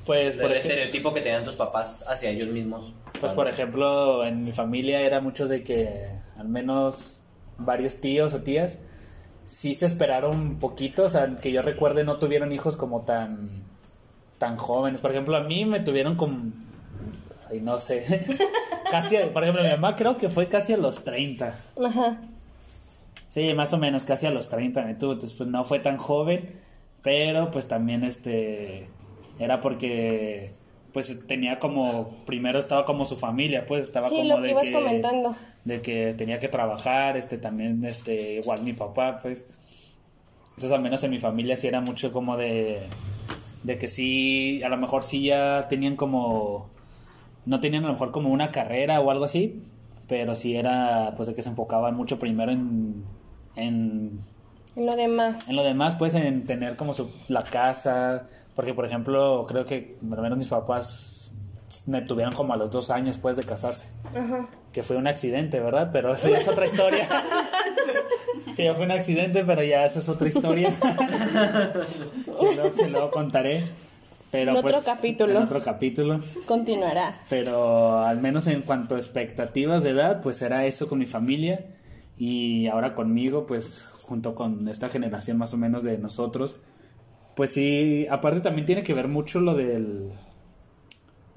[0.04, 2.92] Pues, el por ejemplo, estereotipo que tenían tus papás hacia ellos mismos?
[3.20, 6.10] pues por ejemplo, en mi familia era mucho de que
[6.46, 7.20] al menos
[7.58, 8.78] varios tíos o tías
[9.46, 13.64] sí se esperaron poquito, o sea, que yo recuerde no tuvieron hijos como tan
[14.38, 15.00] tan jóvenes.
[15.00, 16.52] Por ejemplo, a mí me tuvieron como
[17.50, 18.26] ay, no sé.
[18.90, 21.54] casi, por ejemplo, mi mamá creo que fue casi a los 30.
[21.84, 22.20] ajá.
[23.28, 25.98] Sí, más o menos, casi a los 30 me tuvo, entonces pues no fue tan
[25.98, 26.48] joven,
[27.02, 28.88] pero pues también este
[29.38, 30.52] era porque
[30.96, 34.50] pues tenía como primero estaba como su familia, pues estaba Sí, como lo que de
[34.52, 35.36] ibas que comentando.
[35.64, 39.44] de que tenía que trabajar, este también este igual mi papá, pues
[40.54, 42.80] entonces al menos en mi familia sí era mucho como de
[43.62, 46.70] de que sí, a lo mejor sí ya tenían como
[47.44, 49.60] no tenían a lo mejor como una carrera o algo así,
[50.08, 53.04] pero sí era pues de que se enfocaban mucho primero en
[53.54, 54.20] en,
[54.76, 55.46] En lo demás.
[55.46, 58.26] en lo demás, pues en tener como su, la casa,
[58.56, 61.32] porque por ejemplo creo que al menos mis papás
[61.86, 64.48] me tuvieron como a los dos años pues de casarse, Ajá.
[64.72, 65.90] que fue un accidente, ¿verdad?
[65.92, 67.08] Pero eso ya es otra historia.
[68.56, 70.70] que ya fue un accidente, pero ya esa es otra historia.
[72.40, 73.62] que, luego, que luego contaré.
[74.30, 75.32] Pero, En otro pues, capítulo.
[75.32, 76.20] En otro capítulo.
[76.46, 77.12] Continuará.
[77.28, 81.66] Pero al menos en cuanto a expectativas de edad, pues era eso con mi familia.
[82.16, 86.56] Y ahora conmigo, pues junto con esta generación más o menos de nosotros,
[87.36, 90.10] pues sí, aparte también tiene que ver mucho lo del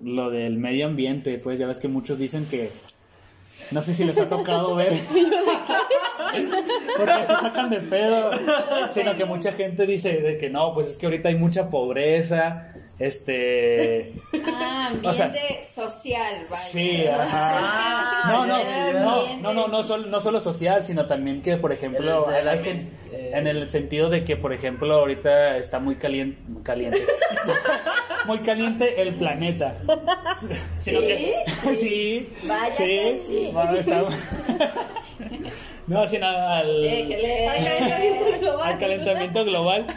[0.02, 2.72] lo del medio ambiente, pues ya ves que muchos dicen que
[3.72, 4.94] no sé si les ha tocado ver
[6.98, 8.32] porque se sacan de pedo,
[8.94, 12.74] sino que mucha gente dice de que no, pues es que ahorita hay mucha pobreza,
[13.00, 14.14] este
[14.46, 16.64] Ah, O sea, ambiente social, vaya.
[16.64, 17.28] Sí, ajá.
[17.32, 18.58] Ah, no, no,
[18.94, 22.68] no, no, no, no solo, no solo social, sino también que, por ejemplo, El- el
[23.12, 23.32] eh.
[23.34, 27.00] en el sentido de que, por ejemplo, ahorita está muy caliente, caliente,
[28.26, 29.76] muy caliente el planeta.
[30.84, 31.36] Que-
[31.80, 33.50] sí, Vaya que sí.
[33.54, 34.04] bueno, está-
[35.88, 37.48] no, sino al, Déjele.
[38.64, 39.88] al calentamiento global.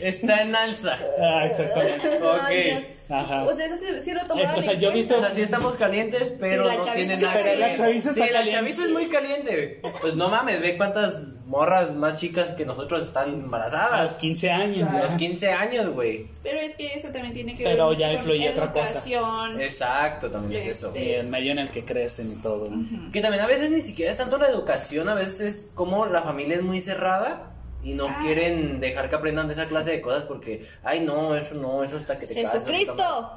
[0.00, 0.98] Está en alza.
[1.20, 2.18] Ah, exactamente.
[2.22, 2.84] Ok.
[3.08, 3.44] Ajá.
[3.44, 5.40] O sea, eso sí, sí lo Eh, o sea, yo he visto O sea, sí
[5.40, 8.32] estamos calientes, pero Sí, la no chaviza tiene está nada Pero la chaviza Sí, está
[8.32, 8.50] la caliente.
[8.58, 9.80] chaviza es muy caliente.
[10.00, 14.16] Pues no mames, ve cuántas morras más chicas que nosotros están A los embarazadas.
[14.16, 14.88] 15 años.
[14.90, 15.16] A los ¿no?
[15.18, 16.26] 15 años, güey.
[16.42, 18.84] Pero es que eso también tiene que Pero ver ya mucho influye con otra cosa.
[18.90, 19.60] educación.
[19.60, 20.88] Exacto, también es eso.
[20.88, 22.68] Este, Y el medio en el que crecen y todo.
[23.12, 26.22] Que también a veces ni siquiera es tanto la educación, a veces es como la
[26.22, 27.52] familia es muy cerrada
[27.86, 28.18] y no Ah.
[28.20, 31.94] quieren dejar que aprendan de esa clase de cosas porque, ay, no, eso no, eso
[31.96, 32.56] hasta que te casas.
[32.56, 32.78] está mal".
[32.80, 33.30] ¡Jesucristo!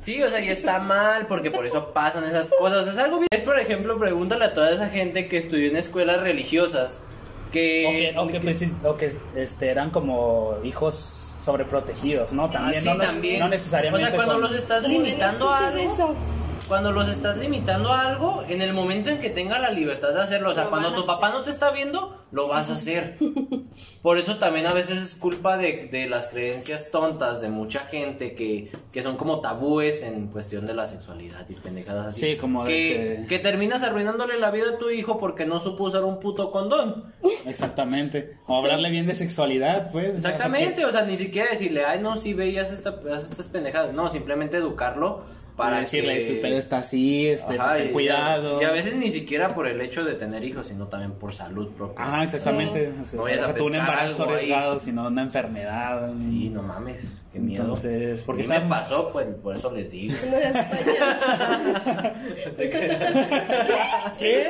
[0.00, 2.78] Sí, o sea, y está mal porque por eso pasan esas cosas.
[2.80, 3.28] O sea, es algo bien.
[3.32, 7.00] Es, por ejemplo, pregúntale a toda esa gente que estudió en escuelas religiosas
[7.48, 8.14] O que.
[8.18, 12.50] o que, precis- o que, este, eran como hijos sobreprotegidos, ¿no?
[12.50, 13.40] También, Ah, sí, no, nos- también.
[13.40, 14.04] no necesariamente.
[14.04, 15.78] O sea, cuando con- los estás limitando a algo.
[15.94, 16.14] eso.
[16.68, 20.22] Cuando los estás limitando a algo, en el momento en que tenga la libertad de
[20.22, 21.38] hacerlo, o sea, Lo cuando tu papá hacer.
[21.38, 23.18] no te está viendo, lo vas a hacer.
[24.02, 28.34] Por eso también a veces es culpa de, de las creencias tontas de mucha gente
[28.34, 32.20] que, que son como tabúes en cuestión de la sexualidad y pendejadas así.
[32.32, 35.60] Sí, como de que, que- que terminas arruinándole la vida a tu hijo porque no
[35.60, 37.12] supo usar un puto condón.
[37.46, 38.38] Exactamente.
[38.46, 40.16] O hablarle bien de sexualidad, pues.
[40.16, 42.98] o sea, Exactamente, o sea, ni siquiera decirle, ay, no, sí, ve y haz, esta,
[43.14, 43.92] haz estas pendejadas.
[43.94, 45.22] No, simplemente educarlo
[45.56, 46.20] Para decirle, que...
[46.20, 48.60] su pedo está así, este, Ajá, pues, ten cuidado.
[48.60, 51.68] Y a veces ni siquiera por el hecho de tener hijos, sino también por salud
[51.76, 52.04] propia.
[52.04, 52.92] Ajá, exactamente.
[53.00, 56.10] O sea, No vayas a deja tú un embarazo arriesgado, sino una enfermedad.
[56.18, 57.62] Sí, no mames, qué miedo.
[57.62, 59.10] Entonces, porque ¿Qué me estamos- pasó?
[59.12, 60.16] Pues por eso les digo.
[64.18, 64.48] ¿Qué?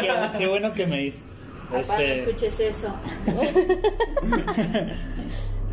[0.00, 1.20] qué, qué bueno que me dices.
[1.70, 2.94] Papá, no Este, escuches eso.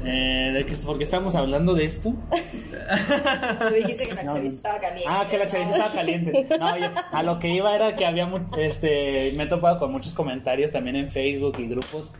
[0.06, 2.12] eh, ¿de qué- ¿Por qué estamos hablando de esto?
[2.12, 5.06] Tú dijiste que la No, chaviza estaba caliente.
[5.10, 6.48] Ah, que la chaviza estaba caliente.
[6.60, 10.14] No, yo- a lo que iba era que había, este, me he topado con muchos
[10.14, 12.12] comentarios también en Facebook y grupos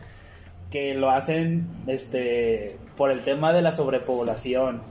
[0.70, 4.82] que lo hacen, este, por el tema de la sobrepoblación,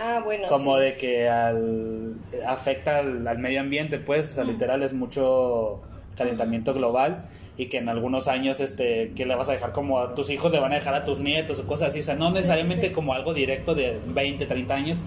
[0.00, 0.82] Ah, bueno, como sí.
[0.82, 2.16] de que al,
[2.46, 5.82] afecta al, al medio ambiente, pues, o sea, literal es mucho
[6.16, 7.24] calentamiento global
[7.56, 10.52] y que en algunos años, este, que le vas a dejar como a tus hijos,
[10.52, 13.14] le van a dejar a tus nietos o cosas así, o sea, no necesariamente como
[13.14, 15.02] algo directo de 20, 30 años,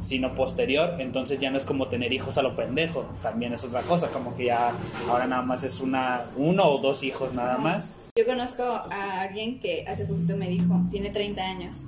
[0.00, 3.82] sino posterior, entonces ya no es como tener hijos a lo pendejo, también es otra
[3.82, 4.72] cosa, como que ya
[5.08, 7.92] ahora nada más es una, uno o dos hijos nada más.
[8.16, 11.84] Yo conozco a alguien que hace poquito me dijo, tiene 30 años,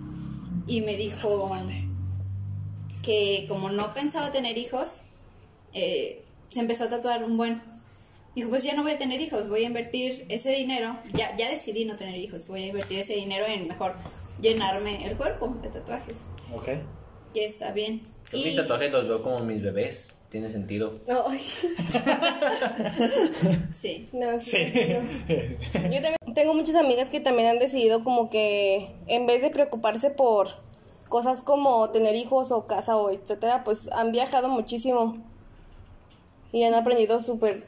[0.66, 1.56] y me dijo
[3.02, 5.00] que como no pensaba tener hijos,
[5.74, 7.71] eh, se empezó a tatuar un buen.
[8.34, 11.50] Dijo, pues ya no voy a tener hijos, voy a invertir ese dinero, ya, ya
[11.50, 13.94] decidí no tener hijos, voy a invertir ese dinero en mejor
[14.40, 16.22] llenarme el cuerpo de tatuajes,
[16.54, 16.68] Ok.
[17.34, 18.00] que está bien.
[18.32, 20.14] Yo Y- mis tatuajes los veo como mis bebés.
[20.30, 20.94] Tiene sentido.
[21.28, 21.38] Ay,
[23.72, 24.08] Sí.
[24.12, 24.86] no, sí, Sí.
[24.88, 25.90] no.
[25.90, 30.08] Yo también tengo muchas amigas que también han decidido como que en vez de preocuparse
[30.10, 30.48] por
[31.10, 35.18] cosas como tener hijos o casa o etcétera, pues han viajado muchísimo
[36.50, 37.66] y han aprendido súper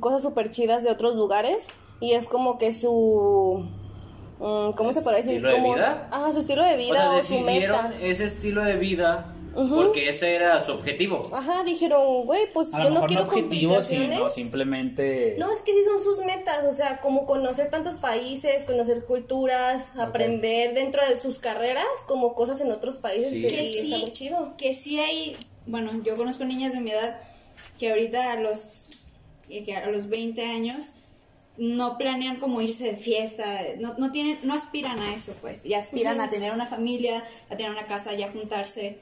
[0.00, 1.66] cosas súper chidas de otros lugares
[2.00, 3.64] y es como que su
[4.38, 5.34] mm, ¿cómo se podría decir?
[5.36, 6.08] ¿Estilo de Como- vida?
[6.10, 7.94] Ah, su estilo de O vida sea, o, su decidieron meta.
[8.02, 9.74] ese estilo de vida Ujú.
[9.76, 11.30] porque ese era su objetivo.
[11.32, 14.34] Ajá, dijeron, güey, pues A yo lo no mejor no quiero objetivos, sino complicaciones.
[14.34, 15.36] simplemente...
[15.38, 19.92] No, es que sí son sus metas, o sea, como conocer tantos países, conocer culturas,
[19.98, 23.46] aprender dentro de sus carreras como cosas en otros países Sí.
[23.46, 24.54] y Que está sí, muy chido.
[24.58, 25.34] que sí hay,
[25.66, 27.18] bueno, yo conozco niñas de mi edad
[27.78, 28.88] que ahorita a los,
[29.48, 30.92] que a los 20 años
[31.58, 35.74] no planean como irse de fiesta, no, no tienen, no aspiran a eso, pues, y
[35.74, 38.98] aspiran a tener una familia, a tener una casa, ya juntarse,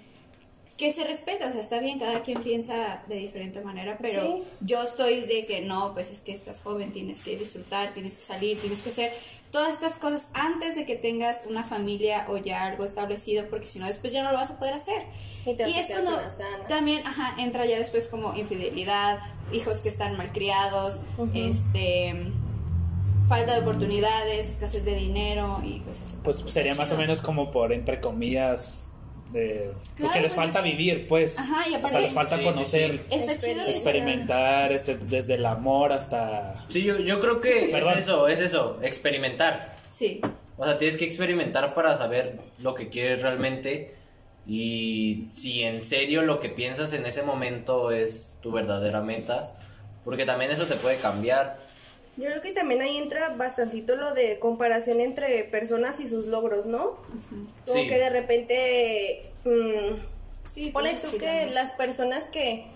[0.77, 4.43] que se respeta, o sea, está bien, cada quien piensa de diferente manera, pero Sí.
[4.61, 8.23] yo estoy de que no, pues es que estás joven, tienes que disfrutar, tienes que
[8.23, 9.13] salir, tienes que hacer
[9.53, 13.79] todas estas cosas antes de que tengas una familia o ya algo establecido, porque si
[13.79, 15.03] no después ya no lo vas a poder hacer.
[15.47, 16.19] Y a es cuando
[16.67, 19.21] también ajá, entra ya después como infidelidad,
[19.53, 21.31] hijos que están malcriados, Ujú.
[21.35, 22.27] este
[23.29, 26.17] falta de oportunidades, escasez de dinero y pues eso.
[26.25, 28.85] Pues sería más o menos como por, entre comillas,
[29.35, 31.39] de, pues Claro, que les pues, falta es que- vivir, pues.
[31.39, 33.01] Ajá, y o sea, aparte- les falta Sí, sí, conocer, sí.
[33.11, 36.59] Está chido experimentar, este, desde el amor hasta...
[36.71, 37.95] Sí, yo, yo creo que Perdón.
[37.99, 39.75] es eso, es eso, experimentar.
[39.93, 40.21] Sí.
[40.57, 43.95] O sea, tienes que experimentar para saber lo que quieres realmente
[44.47, 49.53] y si en serio lo que piensas en ese momento es tu verdadera meta,
[50.05, 51.57] porque también eso te puede cambiar.
[52.17, 56.67] Yo creo que también ahí entra bastantito lo de comparación entre personas y sus logros,
[56.67, 56.97] ¿no?
[57.67, 57.87] Como Sí.
[57.89, 59.31] que de repente...
[59.45, 60.15] mm,
[60.47, 62.67] Sí, Ponle tienes tú que las personas que,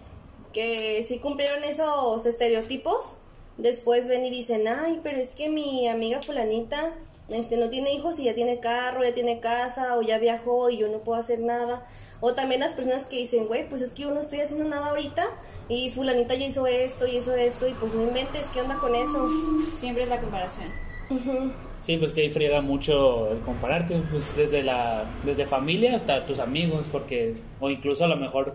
[0.55, 3.13] que sí cumplieron esos estereotipos,
[3.59, 6.95] después ven y dicen, ay, pero es que mi amiga fulanita
[7.29, 10.79] este, no tiene hijos y ya tiene carro, ya tiene casa, o ya viajó y
[10.79, 11.87] yo no puedo hacer nada.
[12.21, 14.87] O también las personas que dicen, güey, pues es que yo no estoy haciendo nada
[14.87, 15.25] ahorita
[15.69, 18.95] y fulanita ya hizo esto y hizo esto y pues no inventes, ¿qué onda con
[18.95, 19.29] eso?
[19.75, 20.69] Siempre es la comparación.
[21.81, 26.41] Sí, pues que ahí friega mucho el compararte, pues desde la desde familia hasta tus
[26.41, 28.55] amigos, porque o incluso a lo mejor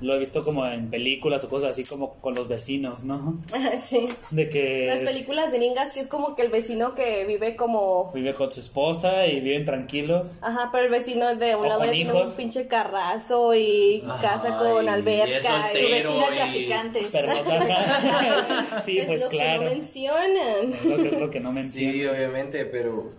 [0.00, 3.38] lo he visto como en películas o cosas así como con los vecinos, ¿no?
[3.82, 4.08] sí.
[4.30, 8.10] De que Las películas gringas que es como que el vecino que vive como...
[8.12, 10.36] vive con su esposa y viven tranquilos.
[10.42, 14.88] Ajá, pero el vecino de un lado tiene un pinche carrazo y casa con y
[14.88, 15.62] alberca.
[15.62, 15.88] soltero.
[15.88, 17.08] Y Vecino de y- traficantes.
[17.12, 19.60] Pero no Sí, es pues lo claro.
[19.60, 20.72] que no mencionan.
[20.72, 21.92] Es lo que, es lo que no menciona.
[21.92, 23.10] Sí, obviamente, pero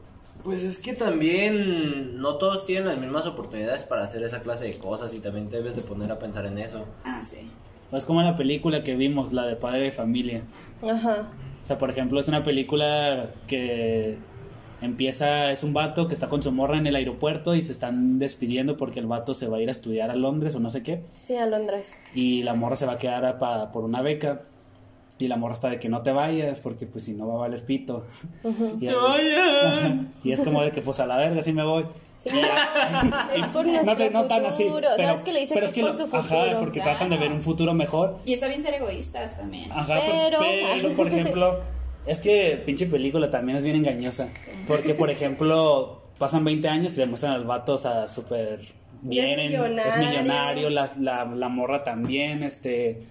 [0.47, 4.77] pues es que también no todos tienen las mismas oportunidades para hacer esa clase de
[4.77, 6.85] cosas y también te debes de poner a pensar en eso.
[7.03, 7.49] Ah, sí.
[7.91, 10.43] Es como la película que vimos, la de Padre de Familia.
[10.81, 11.33] Ajá.
[11.61, 14.17] O sea, por ejemplo, es una película que
[14.81, 18.17] empieza, es un vato que está con su morra en el aeropuerto y se están
[18.17, 20.81] despidiendo porque el vato se va a ir a estudiar a Londres o no sé
[20.81, 21.01] qué.
[21.21, 21.91] Sí, a Londres.
[22.15, 24.41] Y la morra se va a quedar a pa- por una beca.
[25.19, 27.37] Y la morra está de que no te vayas porque pues si no va a
[27.37, 28.05] valer pito.
[28.79, 28.87] y,
[30.23, 31.85] y es como de que pues a la verga sí me voy.
[32.17, 32.39] Sí, no,
[33.35, 34.65] es por nuestro No, te- no tan así.
[34.73, 36.41] Pero, no, es que le dicen pero que es por lo- su futuro.
[36.41, 38.17] Ajá, porque tratan de ver un futuro mejor.
[38.25, 39.71] Y está bien ser egoístas también.
[39.71, 40.39] Ajá, por- Pero-
[40.81, 41.59] pero, por ejemplo,
[42.05, 44.27] es que pinche película también es bien engañosa.
[44.67, 48.73] Porque, por ejemplo, pasan 20 años y le muestran al vato, o sea, súper es
[49.01, 49.39] bien.
[49.39, 49.91] en- millonario.
[49.91, 53.01] es millonario, la, la, la morra también, este.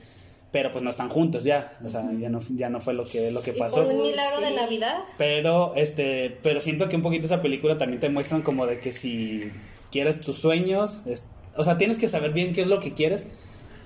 [0.56, 1.76] Pero pues no están juntos ya.
[1.84, 3.84] O sea, ya no, ya no fue lo que, lo que Y pasó.
[3.84, 4.52] por un milagro de.
[4.52, 5.00] Navidad.
[5.18, 8.90] Pero, este, pero siento que un poquito esa película también te muestran como de que
[8.90, 9.50] si
[9.92, 11.26] quieres tus sueños, es-
[11.58, 13.26] o sea, tienes que saber bien qué es lo que quieres,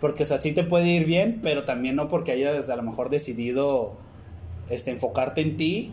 [0.01, 2.85] porque, o sea, sí te puede ir bien, pero también no porque hayas a lo
[2.85, 3.99] mejor decidido,
[4.69, 5.93] este, enfocarte en ti,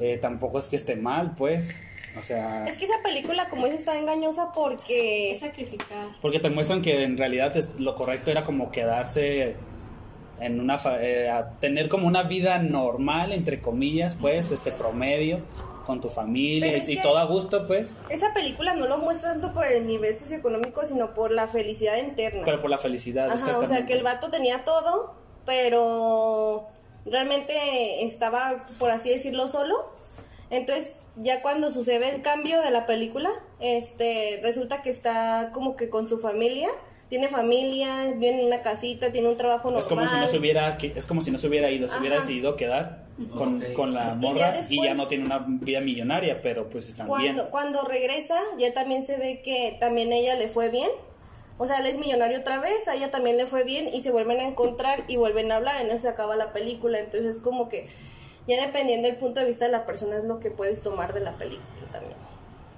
[0.00, 1.76] eh, tampoco es que esté mal, pues,
[2.18, 6.08] o sea, Es que esa película, como dices, está engañosa porque Es sacrificar.
[6.20, 9.54] porque te muestran que en realidad es- lo correcto era como quedarse
[10.40, 15.40] en una, fa- eh, a tener como una vida normal, entre comillas, pues, este, promedio,
[15.86, 17.94] con tu familia y, y todo a gusto, pues.
[18.10, 22.42] esa película no lo muestra tanto por el nivel socioeconómico, sino por la felicidad interna.
[22.44, 25.14] Pero por la felicidad, Ajá, o sea que el vato tenía todo,
[25.46, 26.66] pero
[27.06, 29.92] realmente estaba, por así decirlo, solo.
[30.50, 35.88] Entonces, ya cuando sucede el cambio de la película, este, resulta que está como que
[35.90, 36.68] con su familia,
[37.08, 39.82] tiene familia, vive en una casita, tiene un trabajo normal.
[39.82, 42.16] Es como si no se hubiera, es como si no se hubiera ido, se hubiera
[42.16, 46.42] decidido quedar con, con la Y ya morra y ya, no tiene una vida millonaria,
[46.42, 47.34] pero pues están bien.
[47.34, 50.90] Cuando, cuando regresa, ya también se ve que también ella le fue bien.
[51.56, 54.12] O sea, él es millonario otra vez, a ella también le fue bien y se
[54.12, 55.80] vuelven a encontrar y vuelven a hablar.
[55.80, 57.00] En eso se acaba la película.
[57.00, 57.88] Entonces es como que
[58.46, 61.20] ya dependiendo del punto de vista de la persona es lo que puedes tomar de
[61.20, 62.16] la película también.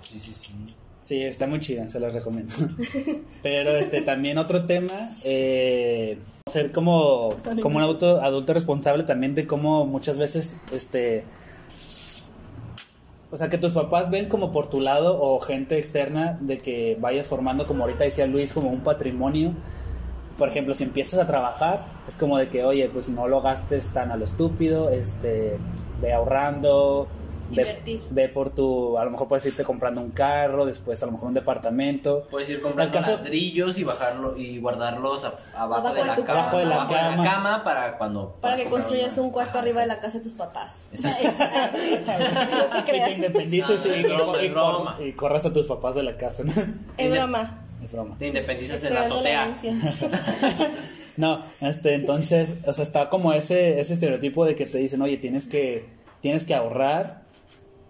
[0.01, 0.55] Sí, sí, sí.
[1.03, 2.53] Sí, está muy chida, se las recomiendo.
[3.43, 7.31] Pero este también otro tema, eh, ser como,
[7.63, 11.25] como un auto, adulto responsable también de cómo muchas veces, este,
[13.31, 16.97] o sea, que tus papás ven como por tu lado o gente externa de que
[17.01, 19.53] vayas formando, como ahorita decía Luis, como un patrimonio.
[20.37, 23.89] Por ejemplo, si empiezas a trabajar, es como de que, oye, pues no lo gastes
[23.89, 25.59] tan a lo estúpido, este,
[26.01, 27.09] ve ahorrando,
[27.51, 28.01] Invertir.
[28.11, 31.29] ve por tu, a lo mejor puedes irte comprando un carro, después a lo mejor
[31.29, 32.27] un departamento.
[32.31, 36.17] Puedes ir comprando caso- ladrillos y bajarlo y guardarlos a- abajo, Abajo de, de la
[36.17, 36.41] cama.
[36.41, 37.65] Abajo de la abajo de la cama.
[37.65, 40.33] para cuando Para que construyas una- un cuarto Ajá, arriba de la casa de tus
[40.35, 40.79] papás.
[40.93, 41.45] Exacto.
[42.51, 43.11] No te Y te creas.
[43.13, 44.97] independices No, y, broma.
[45.17, 46.43] corras a tus papás de la casa.
[46.45, 46.53] ¿no?
[46.97, 47.65] Es broma.
[47.83, 48.17] Es broma.
[48.19, 49.55] Te independizas en la azotea.
[51.17, 55.19] No, este, entonces, o sea, está como ese, ese estereotipo de que te dicen, oye,
[55.19, 55.87] tienes que,
[56.21, 57.20] tienes que ahorrar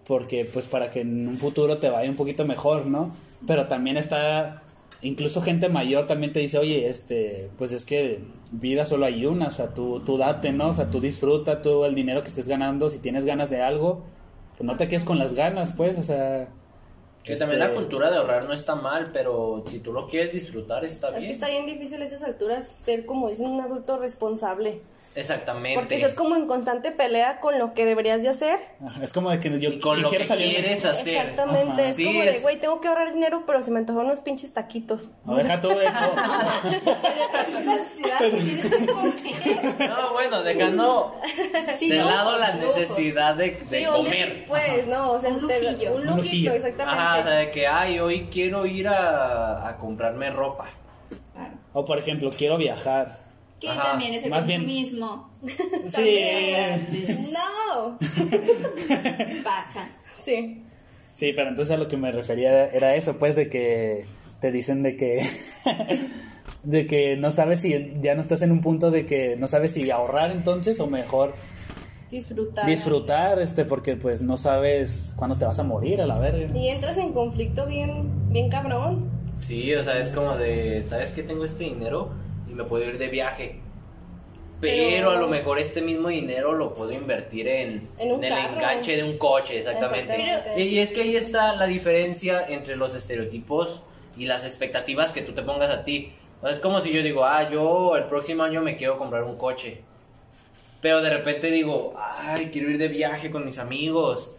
[0.07, 3.15] porque, pues, para que en un futuro te vaya un poquito mejor, ¿no?
[3.47, 4.61] Pero también está,
[5.01, 8.19] incluso gente mayor también te dice, oye, este, pues es que
[8.51, 10.69] vida solo hay una, o sea, tú, tú date, ¿no?
[10.69, 14.03] O sea, tú disfruta tú el dinero que estés ganando, si tienes ganas de algo,
[14.57, 16.49] pues no te quedes con las ganas, pues, o sea...
[17.23, 20.33] Que también la este, cultura de ahorrar no está mal, pero si tú lo quieres
[20.33, 21.27] disfrutar está Es bien.
[21.27, 24.81] que está bien difícil a esas alturas ser, como dicen, un adulto responsable.
[25.13, 25.77] Exactamente.
[25.79, 28.59] Porque estás como en constante pelea con lo que deberías de hacer.
[28.85, 31.15] Ajá, Es como de que yo y con que lo quiero que salir- quieres hacer.
[31.17, 31.71] Exactamente.
[31.73, 31.81] Ajá.
[31.89, 34.53] Es Sí, como de, güey, tengo que ahorrar dinero, pero se me antojaron unos pinches
[34.53, 35.09] taquitos.
[35.25, 35.85] O deja tú de...
[39.87, 41.15] No, bueno, dejando
[41.77, 42.77] Sí, de lado la lujos.
[42.77, 44.45] necesidad de, de Sí, un comer.
[44.47, 45.91] pues, no, o sea, Un lujillo.
[45.91, 46.53] un Un lujito, lujillo.
[46.53, 46.99] exactamente.
[47.01, 50.69] Ajá, o sea, de que, ay, hoy quiero ir a, a comprarme ropa.
[51.33, 51.51] Claro.
[51.73, 53.19] O por ejemplo, quiero viajar.
[53.61, 53.83] Que Ajá.
[53.91, 55.29] también es el Más bien- consumismo.
[55.87, 56.17] Sí,
[57.31, 57.97] No.
[59.43, 59.89] Pasa.
[60.23, 60.63] Sí.
[61.15, 64.05] sí, pero entonces a lo que me refería era eso, pues de que
[64.39, 65.25] te dicen de que
[66.63, 69.71] de que no sabes si ya no estás en un punto de que no sabes
[69.71, 71.33] si ahorrar entonces o mejor
[72.11, 72.65] Disfrutar.
[72.65, 76.55] disfrutar, este, porque pues no sabes cuándo te vas a morir a la verga.
[76.57, 79.09] Y entras en conflicto bien, bien cabrón.
[79.37, 81.23] Sí, o sea, es como de, ¿sabes qué?
[81.23, 82.11] Tengo este dinero
[82.51, 83.55] y me puedo ir de viaje.
[84.59, 88.53] Pero, Pero- a lo mejor este mismo dinero lo puedo invertir en, En el carro.
[88.55, 90.13] enganche de un coche, exactamente.
[90.13, 90.61] Exactamente.
[90.61, 93.81] Y, y es que ahí está la diferencia entre los estereotipos
[94.17, 96.13] y las expectativas que tú te pongas a ti.
[96.41, 99.23] O sea, es como si yo digo, ah, yo el próximo año me quiero comprar
[99.23, 99.81] un coche.
[100.81, 104.31] Pero de repente digo, ay, quiero ir de viaje con mis amigos.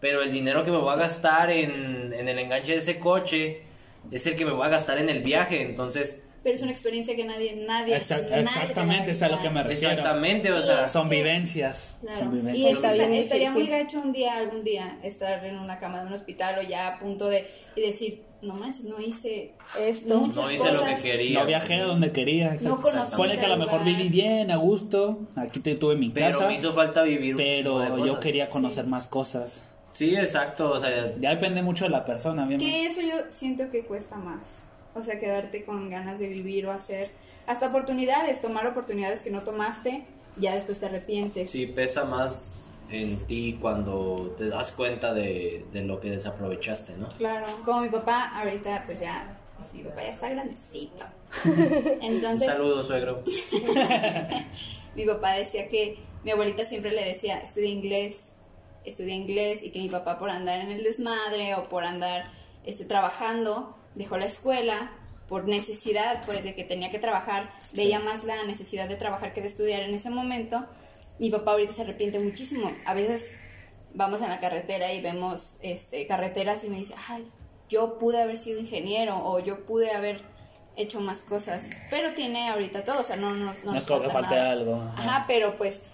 [0.00, 3.62] Pero el dinero que me voy a gastar en, en el enganche de ese coche
[4.10, 5.62] es el que me voy a gastar en el viaje.
[5.62, 9.48] Entonces, Pero es una experiencia que nadie, nadie, Exact- nadie exactamente, es a lo que
[9.50, 9.94] me refiero.
[9.94, 11.96] exactamente, o sea, Son vivencias.
[12.02, 12.18] Claro.
[12.18, 12.66] Son Y vivencias.
[12.68, 13.82] que Está bien estaría muy difícil.
[13.84, 16.98] gacho un día, algún día, estar en una cama de un hospital o ya a
[16.98, 20.20] punto de y decir, no manches, no hice Esto.
[20.20, 21.00] muchas no hice lo que cosas.
[21.00, 21.40] quería.
[21.40, 22.56] No viajé a donde quería.
[22.60, 23.96] No conocí Pone que a lo mejor lugar.
[23.96, 25.20] viví bien, a gusto.
[25.36, 26.46] Aquí te tuve mi Pero casa.
[26.48, 28.18] me hizo falta vivir un chingo de Pero yo cosas.
[28.18, 28.90] quería conocer Sí.
[28.90, 29.62] más cosas.
[29.92, 32.66] Sí, exacto, o sea, Ya depende mucho de la persona, obviamente.
[32.66, 34.56] Que eso yo siento que cuesta más.
[34.94, 37.08] O sea, quedarte con ganas de vivir o hacer
[37.46, 40.04] hasta oportunidades, tomar oportunidades que no tomaste,
[40.36, 41.50] ya después te arrepientes.
[41.50, 47.08] sí pesa más en ti cuando te das cuenta de, de lo que desaprovechaste, ¿no?
[47.16, 47.46] Claro.
[47.64, 51.04] Como mi papá, ahorita pues ya, pues, mi papá ya está grandecito.
[51.44, 53.22] Un Entonces, saludo, suegro.
[54.94, 58.32] mi papá decía que mi abuelita siempre le decía, estudia inglés,
[58.84, 62.30] estudia inglés, y que mi papá por andar en el desmadre o por andar
[62.64, 64.92] este, trabajando, dejó la escuela
[65.28, 69.40] por necesidad, pues de que tenía que trabajar, veía más la necesidad de trabajar que
[69.40, 70.66] de estudiar en ese momento.
[71.18, 72.70] Mi papá ahorita se arrepiente muchísimo.
[72.84, 73.30] A veces
[73.94, 77.26] vamos en la carretera y vemos este, carreteras y me dice, ay,
[77.68, 80.22] yo pude haber sido ingeniero o yo pude haber
[80.76, 84.10] hecho más cosas, pero tiene ahorita todo, o sea, no, no, no, No nos que
[84.10, 84.50] falta nada.
[84.50, 84.74] algo.
[84.74, 85.02] ajá.
[85.02, 85.92] Ajá, pero pues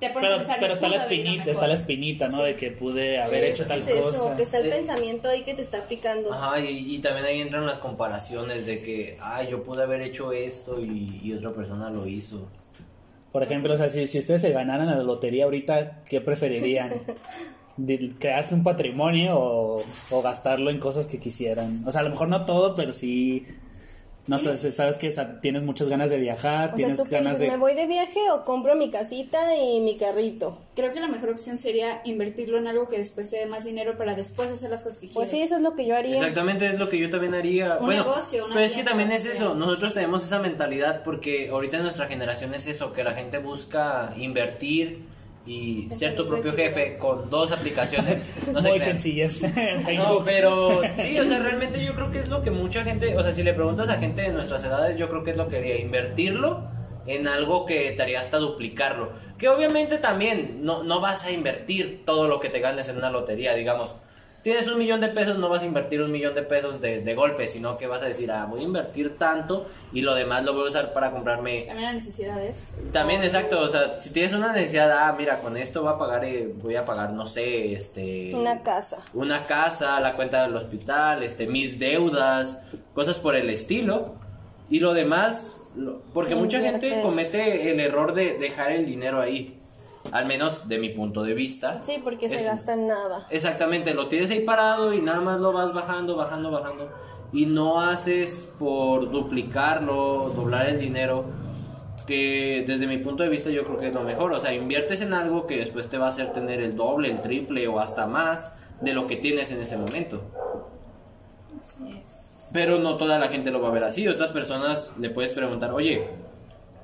[0.00, 2.38] te pones a Pero, pensar, pero me está la espinita, está la espinita, ¿no?
[2.38, 2.42] Sí.
[2.44, 4.36] De que pude haber Sí, hecho tal es eso, cosa.
[4.36, 6.32] que está el Eh, pensamiento ahí que te está picando.
[6.32, 10.32] Ajá, y, y también ahí entran las comparaciones de que, ah, yo pude haber hecho
[10.32, 12.48] esto y, y otra persona lo hizo.
[13.32, 16.90] Por ejemplo, o sea, si, si ustedes se ganaran a la lotería ahorita, ¿qué preferirían?
[17.76, 21.82] ¿De ¿Crearse un patrimonio o, o gastarlo en cosas que quisieran?
[21.86, 23.46] O sea, a lo mejor no todo, pero sí...
[24.30, 25.12] No sé, sabes que
[25.42, 27.40] tienes muchas ganas de viajar, O sea, tienes ¿tú qué ganas dices?
[27.40, 27.50] de...
[27.50, 30.56] ¿Me voy de viaje o compro mi casita y mi carrito?
[30.76, 33.96] Creo que la mejor opción sería invertirlo en algo que después te dé más dinero
[33.98, 35.30] para después hacer las cosas que Pues quieres.
[35.30, 36.16] sí, eso es lo que yo haría.
[36.16, 37.76] Exactamente, es lo que yo también haría.
[37.78, 39.54] Un bueno, negocio, una pero es que también es eso, sea.
[39.54, 44.12] nosotros tenemos esa mentalidad porque ahorita en nuestra generación es eso, que la gente busca
[44.16, 45.00] invertir
[45.46, 48.26] y ser tu propio jefe con dos aplicaciones.
[48.46, 48.80] No Muy crean.
[48.80, 49.42] sencillas.
[49.56, 53.16] en No, pero sí, o sea, realmente yo creo que es lo que mucha gente,
[53.16, 55.48] o sea, si le preguntas a gente de nuestras edades, yo creo que es lo
[55.48, 56.62] que haría, invertirlo
[57.06, 59.10] en algo que te haría hasta duplicarlo.
[59.38, 63.10] Que obviamente también no, no vas a invertir todo lo que te ganes en una
[63.10, 63.94] lotería, digamos.
[64.42, 67.14] Tienes un millón de pesos, no vas a invertir un millón de pesos de, de
[67.14, 70.54] golpe, sino que vas a decir, ah, voy a invertir tanto y lo demás lo
[70.54, 72.70] voy a usar para comprarme También las necesidades.
[72.90, 76.24] también, exacto, o sea, si tienes una necesidad, ah, mira, con esto voy a pagar,
[76.24, 78.30] eh, voy a pagar, no sé, este...
[78.34, 78.96] Una casa.
[79.12, 82.60] Una casa, la cuenta del hospital, este, mis deudas,
[82.94, 84.14] cosas por el estilo.
[84.70, 89.59] Y lo demás, lo- porque mucha gente comete el error de dejar el dinero ahí.
[90.12, 91.82] Al menos de mi punto de vista.
[91.82, 93.26] Sí, porque se gasta en nada.
[93.30, 96.90] Exactamente, lo tienes ahí parado y nada más lo vas bajando, bajando, bajando.
[97.32, 101.24] Y no haces por duplicarlo, doblar el dinero.
[102.06, 104.32] Que desde mi punto de vista yo creo que es lo mejor.
[104.32, 107.22] O sea, inviertes en algo que después te va a hacer tener el doble, el
[107.22, 110.22] triple o hasta más de lo que tienes en ese momento.
[111.60, 112.32] Así es.
[112.52, 114.08] Pero no toda la gente lo va a ver así.
[114.08, 116.08] Otras personas le puedes preguntar, oye,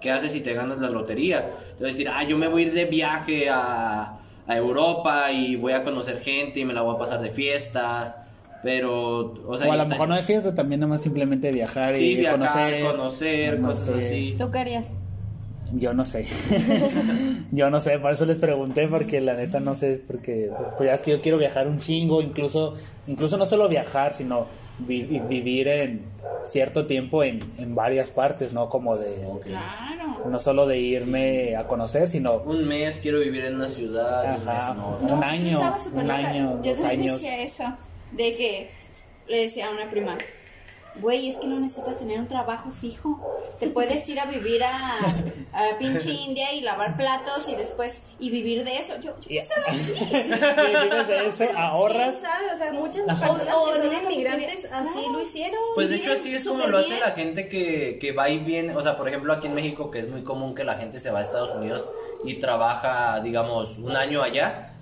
[0.01, 1.45] ¿qué haces si te ganas la lotería?
[1.79, 5.57] Te a decir, ah, yo me voy a ir de viaje a, a Europa y
[5.57, 8.23] voy a conocer gente y me la voy a pasar de fiesta.
[8.63, 11.95] Pero, o sea, o a lo está- mejor no de fiesta, también nomás simplemente viajar
[11.95, 12.85] Sí, y viajar, conocer.
[12.85, 13.95] conocer, no cosas sé.
[14.07, 14.35] así.
[14.39, 14.93] ¿Tú qué harías?
[15.73, 16.25] Yo no sé.
[17.51, 20.95] yo no sé, por eso les pregunté, porque la neta no sé, porque pues ya
[20.95, 22.75] es que yo quiero viajar un chingo, incluso,
[23.07, 24.47] incluso no solo viajar, sino
[24.79, 26.03] vi- vivir en
[26.45, 28.69] cierto tiempo en, en varias partes, ¿no?
[28.69, 29.15] Como de,
[29.45, 30.29] Claro.
[30.29, 34.49] no solo de irme a conocer, sino Un mes quiero vivir en una ciudad, un
[34.49, 34.73] Ajá.
[35.31, 36.17] año, un loca.
[36.17, 37.21] año, Yo dos también años.
[37.23, 37.65] decía eso,
[38.13, 38.71] de que
[39.29, 40.17] le decía a una prima,
[41.01, 43.21] güey, es que no necesitas tener un trabajo fijo.
[43.61, 44.99] Te puedes ir a vivir a,
[45.53, 48.95] a la pinche India y lavar platos y después, y vivir de eso.
[49.01, 49.43] Yo, yo Ya.
[49.43, 49.93] pensaba así.
[50.11, 52.15] vives de eso, ahorras.
[52.17, 52.53] Sí, ¿sabes?
[52.55, 55.61] O sea, muchas personas O- que son inmigrantes así lo hicieron.
[55.75, 57.01] Pues de hecho así es como lo hace bien.
[57.01, 60.01] la gente que, que va y viene, o sea, por ejemplo aquí en México que
[60.01, 61.89] es muy común que la gente se va a Estados Unidos
[62.25, 64.73] y trabaja, digamos, un año allá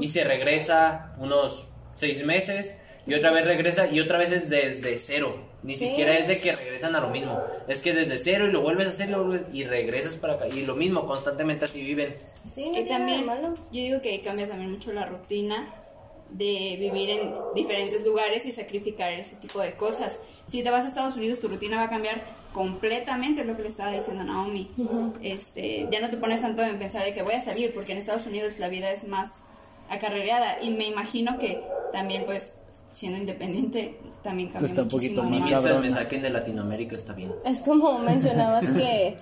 [0.00, 2.74] y se regresa unos seis meses
[3.06, 5.51] y otra vez regresa y otra vez es desde cero.
[5.62, 5.88] Ni Sí.
[5.88, 7.38] siquiera es de que regresan a lo mismo.
[7.68, 9.10] Es que desde cero y lo vuelves a hacer
[9.52, 10.48] y regresas para acá.
[10.48, 12.14] Y lo mismo, constantemente así viven.
[12.50, 13.54] Sí, no que también, malo.
[13.70, 15.72] yo digo que cambia también mucho la rutina
[16.30, 20.18] de vivir en diferentes lugares y sacrificar ese tipo de cosas.
[20.46, 22.20] Si te vas a Estados Unidos, tu rutina va a cambiar
[22.54, 24.70] completamente, es lo que le estaba diciendo Naomi.
[25.22, 27.98] este, ya no te pones tanto en pensar de que voy a salir, porque en
[27.98, 29.42] Estados Unidos la vida es más
[29.90, 32.52] acarreada y me imagino que también pues
[32.92, 35.80] siendo independiente también cambia Está un poquito más mientras cabrona.
[35.80, 37.32] me saquen de Latinoamérica está bien.
[37.44, 39.16] Es como mencionabas que,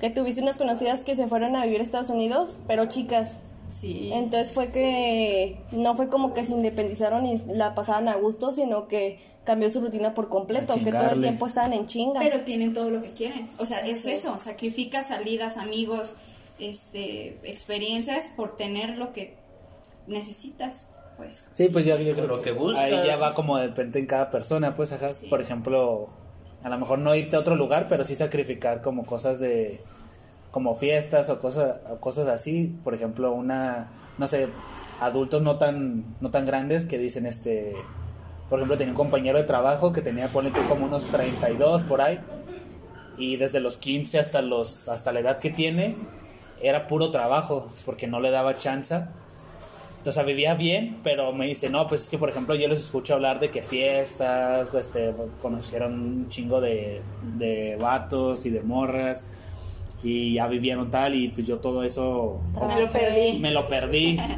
[0.00, 3.38] que tuviste unas conocidas que se fueron a vivir a Estados Unidos, pero chicas.
[3.68, 4.10] Sí.
[4.12, 8.86] Entonces fue que no fue como que se independizaron y la pasaban a gusto, sino
[8.86, 12.20] que cambió su rutina por completo, que todo el tiempo estaban en chinga.
[12.20, 13.48] Pero tienen todo lo que quieren.
[13.58, 14.10] O sea, es Sí.
[14.10, 16.14] eso, sacrificas salidas, amigos,
[16.58, 19.34] este, experiencias por tener lo que
[20.06, 20.84] necesitas,
[21.16, 21.48] pues.
[21.52, 22.84] Sí, pues yo, yo creo Lo que buscas.
[22.84, 25.08] Ahí ya va como depende en cada persona, pues, ajá.
[25.08, 25.28] Sí.
[25.28, 26.08] Por ejemplo,
[26.62, 29.80] a lo mejor no irte a otro lugar, pero sí sacrificar como cosas de.
[30.50, 32.74] como fiestas o cosas, o cosas así.
[32.84, 33.90] Por ejemplo, una.
[34.18, 34.48] no sé,
[35.00, 37.74] adultos no tan, no tan grandes que dicen este.
[38.48, 42.00] Por ejemplo, tenía un compañero de trabajo que tenía, ponle tú, como unos 32 por
[42.00, 42.20] ahí.
[43.16, 45.96] Y desde los 15 hasta, los, hasta la edad que tiene,
[46.60, 49.04] era puro trabajo, porque no le daba chance.
[50.04, 52.80] O sea, vivía bien, pero me dice, no, pues es que, por ejemplo, yo les
[52.80, 57.00] escucho hablar de que fiestas, este, conocieron un chingo de,
[57.38, 59.22] de vatos y de morras,
[60.02, 63.38] y ya vivieron tal, y pues yo todo eso Me lo perdí.
[63.38, 64.18] me lo perdí.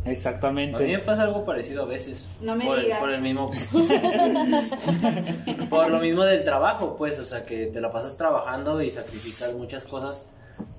[0.00, 0.98] A mí me Exactamente.
[1.00, 2.26] pasa algo parecido a veces.
[2.40, 3.00] No me por, el- digas.
[3.00, 3.50] por el mismo.
[5.68, 7.18] por lo mismo del trabajo, pues.
[7.18, 10.26] O sea, que te la pasas trabajando y sacrificas muchas cosas.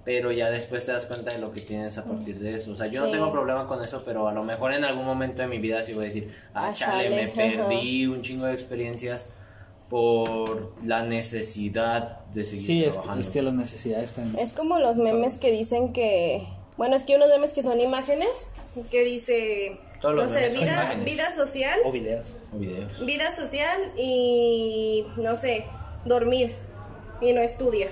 [0.03, 2.71] Pero ya después te das cuenta de lo que tienes a partir de eso.
[2.71, 5.41] O sea, yo no tengo problema con eso, pero a lo mejor en algún momento
[5.41, 8.45] de mi vida sí voy a decir, ah, Ah, chale, me chale, perdí un chingo
[8.45, 9.29] de experiencias
[9.89, 13.21] por la necesidad de seguir Sí, es, trabajando.
[13.21, 14.36] es que las necesidades están...
[14.39, 16.43] Es como los memes que dicen que.
[16.77, 18.29] Bueno, es que hay unos memes que son imágenes
[18.89, 19.77] que dice.
[20.01, 21.77] Todos los no sé, vida, vida social.
[21.84, 22.36] O videos.
[22.53, 23.05] O videos.
[23.05, 25.05] Vida social y.
[25.17, 25.65] No sé,
[26.05, 26.55] dormir.
[27.19, 27.88] Y no estudia.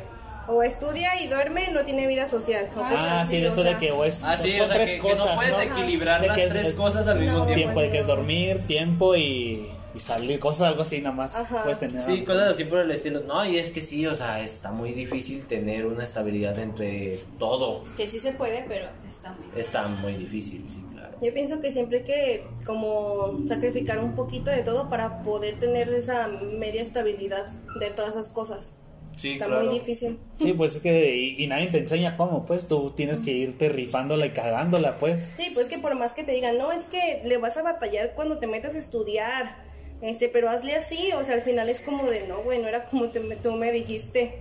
[0.50, 2.70] O estudia y duerme, no tiene vida social.
[2.76, 4.90] o Ah, sí, o eso de que o es, Ah, sí, son o sea, tres
[4.92, 5.62] que, que cosas, no puedes ¿no?
[5.62, 7.64] equilibrar De las que es- tres es- cosas al mismo No, tiempo.
[7.64, 11.36] tiempo, de que es dormir, tiempo y, y salir, cosas algo así nomás.
[11.36, 11.62] Ajá.
[11.64, 13.22] Puedes tener Sí, cosas así por el estilo.
[13.22, 17.84] No, y es que sí, o sea, está muy difícil tener una estabilidad entre todo.
[17.96, 21.10] Que sí se puede, pero está muy Está muy difícil, sí, claro.
[21.22, 25.90] Yo pienso que siempre hay que como sacrificar un poquito de todo para poder tener
[25.94, 27.46] esa media estabilidad
[27.80, 28.74] de todas esas cosas.
[29.20, 29.66] Sí, Está claro.
[29.66, 30.18] muy difícil.
[30.38, 33.68] Sí, pues es que y, y nadie te enseña cómo, pues tú tienes que irte
[33.70, 35.34] rifándola y cagándola, pues.
[35.36, 38.14] Sí, pues que por más que te digan, no, es que le vas a batallar
[38.16, 39.58] cuando te metas a estudiar,
[40.02, 42.86] este, pero hazle así, o sea, al final es como de, no, güey, no era
[42.86, 44.36] como te- tú me dijiste.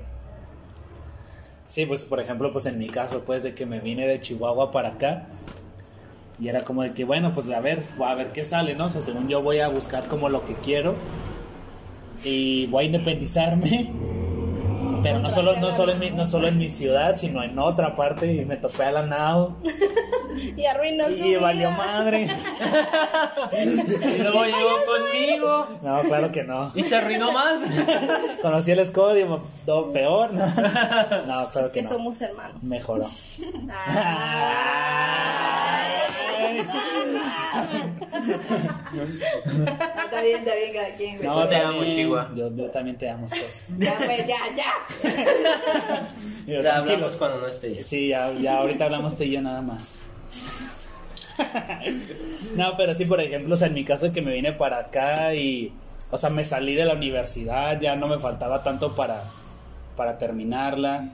[1.66, 4.70] Sí, pues por ejemplo, pues en mi caso, pues de que me vine de Chihuahua
[4.70, 5.26] para acá
[6.40, 8.86] y era como de que, bueno, pues a ver, a ver qué sale, ¿no?
[8.86, 10.94] O sea, según yo voy a buscar como lo que quiero
[12.24, 13.90] y voy a independizarme.
[15.02, 17.94] Pero no solo, no, solo en mi, no solo en mi ciudad, sino en otra
[17.94, 19.56] parte y me topé a la nao
[20.56, 21.40] Y arruinó su y vida.
[21.40, 22.28] valió madre.
[23.52, 26.70] Y luego llegó conmigo No, claro que no.
[26.74, 27.62] y se arruinó más.
[28.42, 30.32] Conocí el escudo y no, peor.
[30.32, 30.46] No,
[31.26, 31.88] no claro que Que no.
[31.88, 32.62] somos hermanos.
[32.62, 33.06] Mejoró.
[38.88, 41.22] Está bien, está bien cada quien.
[41.24, 42.30] No, te amo, Chihuahua.
[42.34, 43.26] Yo, yo también te amo.
[43.78, 44.72] Ya, pues, ya, ya.
[46.46, 46.90] Digo, Ya tranquilos.
[46.94, 47.84] hablamos cuando no esté ya.
[47.84, 49.98] Sí, ya, ya ahorita hablamos tú y yo nada más.
[52.56, 55.34] No, pero sí, por ejemplo, o sea, en mi caso que me vine para acá
[55.34, 55.72] y,
[56.10, 59.22] o sea, me salí de la universidad, ya no me faltaba tanto para,
[59.96, 61.08] para terminarla.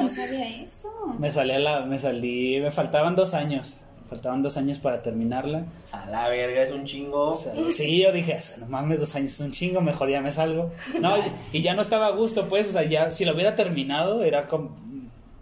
[0.00, 0.88] No sabía eso.
[1.18, 5.66] Me salí, a la, me salí, me faltaban dos años, faltaban dos años para terminarla.
[5.92, 7.30] A la verga, es un chingo.
[7.30, 10.32] O sea, sí, yo dije, no mames, dos años es un chingo, mejor ya me
[10.32, 10.72] salgo.
[11.00, 11.16] No,
[11.52, 14.22] y, y ya no estaba a gusto, pues, o sea, ya si lo hubiera terminado,
[14.24, 14.76] era como,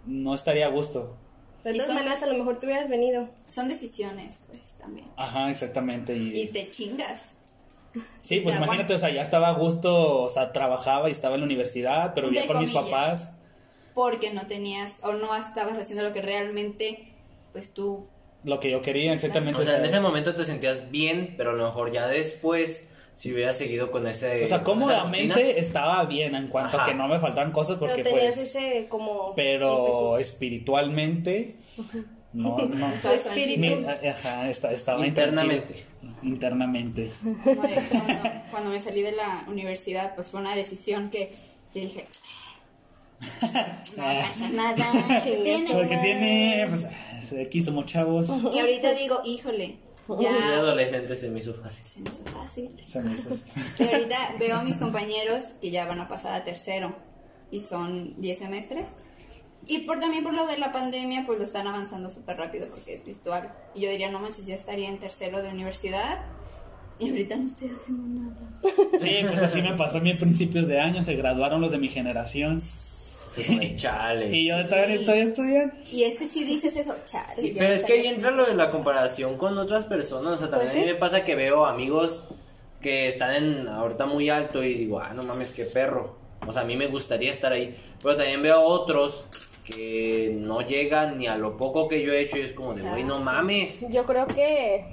[0.05, 1.15] no estaría a gusto.
[1.63, 3.27] De todas son- maneras, a lo mejor te hubieras venido.
[3.47, 5.07] Son decisiones, pues, también.
[5.17, 6.15] Ajá, exactamente.
[6.15, 7.33] Y Y, te chingas.
[8.21, 11.35] sí, pues te imagínate, o sea, ya estaba a gusto, o sea, trabajaba y estaba
[11.35, 13.31] en la universidad, pero vivía con mis papás.
[13.93, 17.07] Porque no tenías o no estabas haciendo lo que realmente,
[17.51, 18.07] pues tú.
[18.43, 19.61] Lo que yo quería, exactamente.
[19.61, 23.33] O sea, en ese momento te sentías bien, pero a lo mejor ya después, si
[23.33, 24.43] hubieras seguido con ese.
[24.43, 28.15] o sea, cómodamente estaba bien en cuanto a que no me faltaban cosas porque pero
[28.15, 28.55] tenías pues...
[28.55, 29.33] ese como...
[29.35, 31.55] Pero espiritualmente
[32.31, 32.93] No, no.
[32.93, 33.87] Estaba espíritu.
[33.89, 35.73] Ajá, está- estaba Internamente.
[35.73, 36.13] tranquilo.
[36.21, 37.11] Internamente.
[37.43, 41.31] Cuando, cuando me salí de la universidad, pues fue una decisión que
[41.73, 42.05] yo dije,
[43.97, 45.71] no pasa nada, ¿qué tiene?
[45.71, 48.29] Porque tiene, pues, ah, aquí somos chavos.
[48.53, 51.85] Y ahorita digo, híjole, De ya adolescente se me hizo fácil.
[51.85, 52.81] se me hizo fácil.
[52.85, 53.45] Son esos.
[53.79, 56.95] Y ahorita veo a mis compañeros que ya van a pasar a tercero
[57.51, 58.95] y son 10 semestres.
[59.67, 62.93] Y por también por lo de la pandemia, pues lo están avanzando súper rápido porque
[62.93, 63.53] es virtual.
[63.75, 66.25] Y yo diría, no manches, ya estaría en tercero de universidad
[66.99, 68.59] y ahorita no estoy haciendo nada.
[68.99, 71.01] Sí, pues así me pasó a mí a principios de año.
[71.01, 72.59] Se graduaron los de mi generación.
[73.75, 74.35] Chale.
[74.35, 75.75] Y yo todavía estoy estudiando.
[75.91, 77.33] Y es que si dices eso, chale.
[77.37, 80.33] Sí, pero es que ahí entra lo de la comparación con otras personas.
[80.33, 80.93] O sea, también Pues a mí sí.
[80.93, 82.23] me pasa que veo amigos
[82.81, 86.15] que están en ahorita muy alto y digo, ah, no mames, qué perro.
[86.47, 87.75] O sea, a mí me gustaría estar ahí.
[88.01, 89.25] Pero también veo a otros
[89.65, 92.81] que no llegan ni a lo poco que yo he hecho y es como de,
[92.81, 93.85] güey, no mames.
[93.89, 94.85] Yo creo que,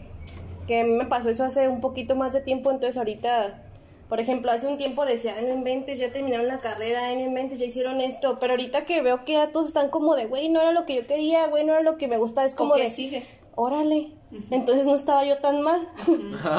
[0.67, 3.63] que a mí me pasó eso hace un poquito más de tiempo, entonces ahorita,
[4.09, 7.59] por ejemplo, hace un tiempo decía, "Ay, no inventes, ya terminaron la carrera, no inventes,
[7.59, 10.61] ya hicieron esto, pero ahorita que veo que ya todos están como de, güey, no
[10.61, 12.75] era lo que yo quería, güey, no era lo que me gusta, es ¿O como
[12.75, 13.25] qué de, sigue?
[13.55, 14.13] órale,
[14.51, 15.89] entonces no estaba yo tan mal.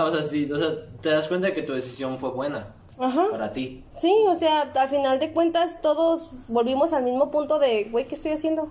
[0.03, 0.69] o sea, sí, o sea,
[1.01, 3.27] te das cuenta de que tu decisión fue buena Ajá.
[3.29, 3.83] para ti.
[3.97, 8.15] Sí, o sea, al final de cuentas todos volvimos al mismo punto de, güey, ¿qué
[8.15, 8.67] estoy haciendo?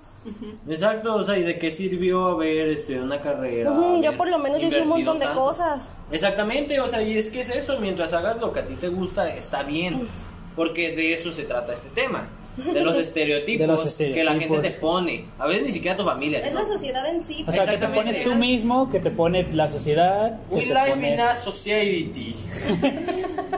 [0.69, 3.71] Exacto, o sea, ¿y de qué sirvió haber estudiado una carrera?
[3.71, 5.89] Ujú, yo por lo menos yo hice un montón de cosas.
[6.11, 8.89] Exactamente, o sea, y es que es eso, mientras hagas lo que a ti te
[8.89, 10.09] gusta, está bien,
[10.55, 14.61] porque de eso se trata este tema, de los estereotipos, De los que la gente
[14.61, 16.39] te pone, a veces ni siquiera tu familia.
[16.41, 16.61] Es ¿no?
[16.61, 17.45] la sociedad en sí.
[17.47, 20.39] O sea, que te pones tú mismo, que te pone la sociedad.
[20.51, 22.35] We live pone- in a society.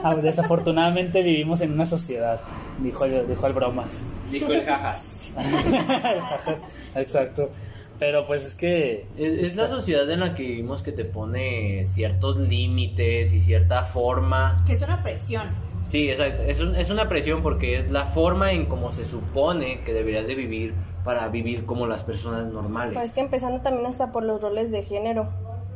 [0.03, 2.39] Ah, Desafortunadamente vivimos en una sociedad,
[2.79, 4.01] dijo el, dijo el bromas.
[4.31, 5.33] Dijo el jajas.
[6.95, 7.51] Exacto.
[7.99, 11.85] Pero pues es que Es, es la sociedad en la que vivimos que te pone
[11.85, 14.63] ciertos límites y cierta forma.
[14.65, 15.43] Que es una presión.
[15.89, 16.43] Sí, exacto.
[16.43, 20.25] Es, un- es una presión porque es la forma en cómo se supone que deberías
[20.27, 20.73] de vivir
[21.03, 22.93] para vivir como las personas normales.
[22.97, 25.29] Pues que empezando también hasta por los roles de género.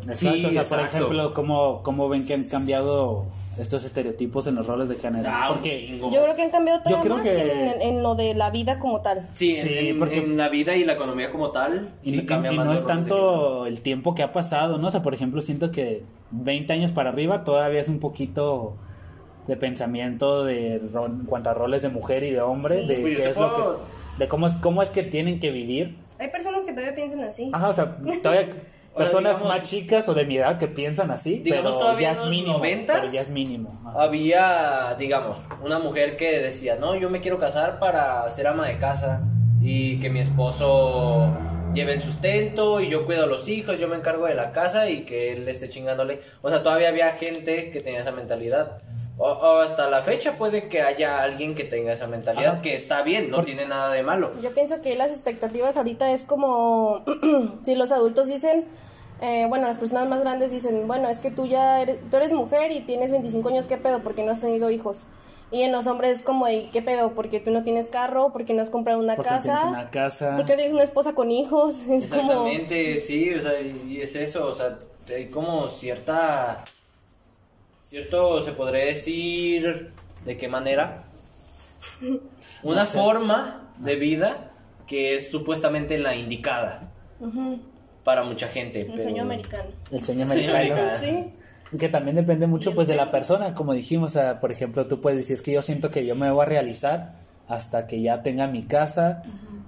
[0.08, 0.86] Exacto, Sí, o sea, por exacto.
[0.98, 3.26] ejemplo, ¿cómo, ¿cómo ven que han cambiado
[3.60, 5.30] estos estereotipos en los roles de género?
[5.32, 6.12] Ah, Porque chingo.
[6.12, 8.80] Yo creo que han cambiado todavía más que- que, en, en lo de la vida
[8.80, 9.28] como tal.
[9.34, 12.26] Sí, Sí, en, porque- en la vida y la economía como tal, y, sí no-
[12.26, 14.88] cambia y más no los es tanto el tiempo que ha pasado, ¿no?
[14.88, 18.74] O sea, por ejemplo, siento que 20 años para arriba todavía es un poquito
[19.48, 23.18] de pensamiento de en cuanto a roles de mujer y de hombre, Sí, de pues,
[23.18, 25.98] qué es lo puedo- que de cómo es cómo es que tienen que vivir.
[26.20, 27.50] Hay personas que todavía piensan así.
[27.52, 28.62] Ajá, o sea, todavía O sea,
[28.96, 32.26] personas digamos- más chicas o de mi edad que piensan así, Digamos, pero ya es
[32.26, 33.82] mínimo, 90s, pero ya es mínimo.
[33.86, 34.04] Ajá.
[34.04, 38.78] Había, digamos, una mujer que decía, no, yo me quiero casar para ser ama de
[38.78, 39.24] casa
[39.62, 41.32] y que mi esposo
[41.74, 44.90] lleve el sustento y yo cuido a los hijos, yo me encargo de la casa
[44.90, 46.22] y que él esté chingándole.
[46.42, 48.78] O sea, todavía había gente que tenía esa mentalidad.
[49.18, 52.62] O, o hasta la fecha puede que haya alguien que tenga esa mentalidad, Ajá.
[52.62, 54.32] que está bien, no Por- tiene nada de malo.
[54.42, 57.04] Yo pienso que las expectativas ahorita es como
[57.64, 58.66] si los adultos dicen,
[59.22, 62.34] eh, bueno, las personas más grandes dicen, bueno, es que tú ya eres, tú eres
[62.34, 64.02] mujer y tienes 25 años, ¿qué pedo?
[64.02, 65.04] Porque no has tenido hijos.
[65.52, 67.14] Y en los hombres es como, ¿y qué pedo?
[67.14, 70.34] Porque tú no tienes carro, porque no has comprado una Porque casa, tienes una casa.
[70.36, 71.82] porque tienes una esposa con hijos.
[71.88, 72.48] Es como...
[72.48, 74.80] Exactamente, sí, o sea, y es eso, o sea,
[75.16, 76.64] hay como cierta,
[77.94, 79.92] cierto, se podría decir,
[80.26, 81.04] ¿de qué manera?
[82.64, 82.98] Una No sé.
[82.98, 84.52] forma de vida
[84.88, 86.90] que es supuestamente la indicada
[88.04, 88.82] para mucha gente.
[88.82, 89.70] El pero- sueño americano.
[89.92, 90.82] El sueño Sueño americano.
[91.00, 91.26] Sí.
[91.78, 95.00] Que también depende mucho pues de la persona, como dijimos, o sea, por ejemplo, tú
[95.02, 97.14] puedes decir, es que yo siento que yo me voy a realizar
[97.48, 99.22] hasta que ya tenga mi casa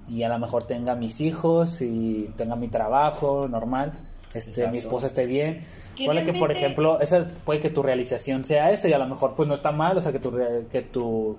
[0.08, 3.92] y a lo mejor tenga mis hijos y tenga mi trabajo normal,
[4.36, 4.70] este, Exacto.
[4.72, 5.60] mi esposa esté bien.
[6.04, 9.34] Puede que, por ejemplo, esa puede que tu realización sea esa y a lo mejor
[9.34, 10.32] pues no está mal, o sea, que tu,
[10.70, 11.36] que tu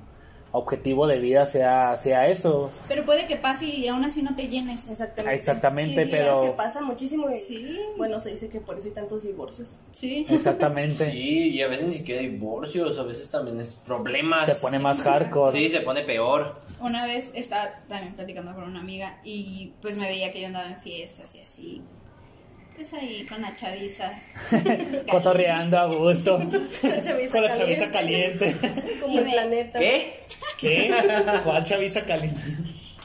[0.53, 2.71] objetivo de vida sea, sea eso.
[2.87, 4.89] Pero puede que pase y aún así no te llenes.
[4.89, 5.35] Exactamente.
[5.35, 7.29] Exactamente, Y pero- Que pasa muchísimo.
[7.29, 7.77] y- Sí.
[7.97, 9.73] Bueno, se dice que por eso hay tantos divorcios.
[9.91, 10.25] Sí.
[10.29, 11.05] Exactamente.
[11.11, 14.45] Sí, y a veces ni siquiera divorcios, a veces también es problemas.
[14.47, 15.51] Se pone más hardcore.
[15.51, 16.53] Sí, se pone peor.
[16.79, 20.67] Una vez estaba también platicando con una amiga y pues me veía que yo andaba
[20.69, 21.81] en fiestas y así.
[22.77, 24.13] Pues ahí con la chaviza.
[25.11, 26.37] Cotorreando a gusto.
[26.83, 28.55] La chaviza Con la chaviza caliente.
[29.01, 29.79] Como Y el me- planeta.
[29.79, 30.19] ¿Qué?
[30.59, 30.95] ¿Qué?
[31.43, 32.39] ¿Cuál chaviza caliente?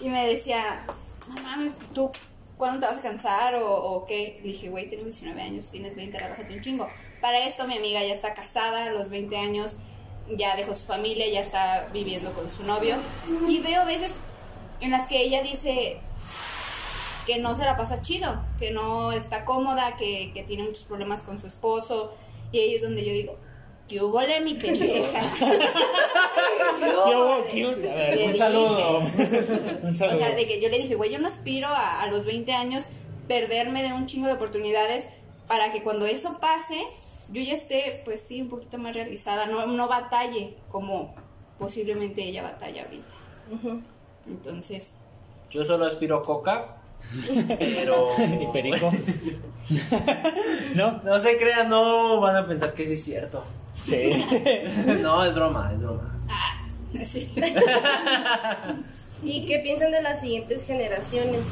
[0.03, 0.83] Y me decía,
[1.35, 2.11] no mames, ¿tú
[2.59, 4.41] cuándo te vas a cansar o, o qué?
[4.43, 6.89] Le dije, güey, tengo 19 años, tienes 20, relájate un chingo.
[7.23, 9.77] Para esto mi amiga ya está casada a los 20 años,
[10.37, 12.97] ya dejó su familia, ya está viviendo con su novio.
[13.49, 14.13] Y veo veces
[14.81, 15.97] en las que ella dice,
[17.27, 21.23] que no se la pasa chido, que no está cómoda, que, que tiene muchos problemas
[21.23, 22.15] con su esposo.
[22.51, 23.37] Y ahí es donde yo digo,
[23.89, 25.21] yo volé mi pendeja.
[26.81, 27.65] Yo, ¿qué?
[27.91, 28.99] A ver, un saludo.
[29.83, 30.17] Un O saludo.
[30.17, 32.83] sea, de que yo le dije, güey, yo no aspiro a, a los 20 años
[33.29, 35.09] perderme de un chingo de oportunidades
[35.47, 36.83] para que cuando eso pase,
[37.31, 41.15] yo ya esté, pues sí, un poquito más realizada, no, no batalle como
[41.59, 43.15] posiblemente ella batalla ahorita.
[44.27, 44.95] Entonces,
[45.51, 46.77] Yo solo aspiro a coca,
[47.59, 48.09] pero...
[48.41, 48.91] ¿Y Perico?
[50.75, 51.03] ¿No?
[51.03, 53.45] No se crean, no van a pensar que sí es cierto.
[53.75, 54.13] Sí.
[55.03, 56.21] no, es broma, es broma.
[57.05, 57.31] sí.
[59.23, 61.47] ¿Y qué piensan de las siguientes generaciones?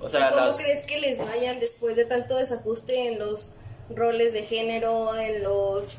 [0.00, 0.56] O sea, ¿Cómo las...
[0.56, 3.50] crees que les vayan después de tanto desajuste en los
[3.90, 5.96] roles de género, en los,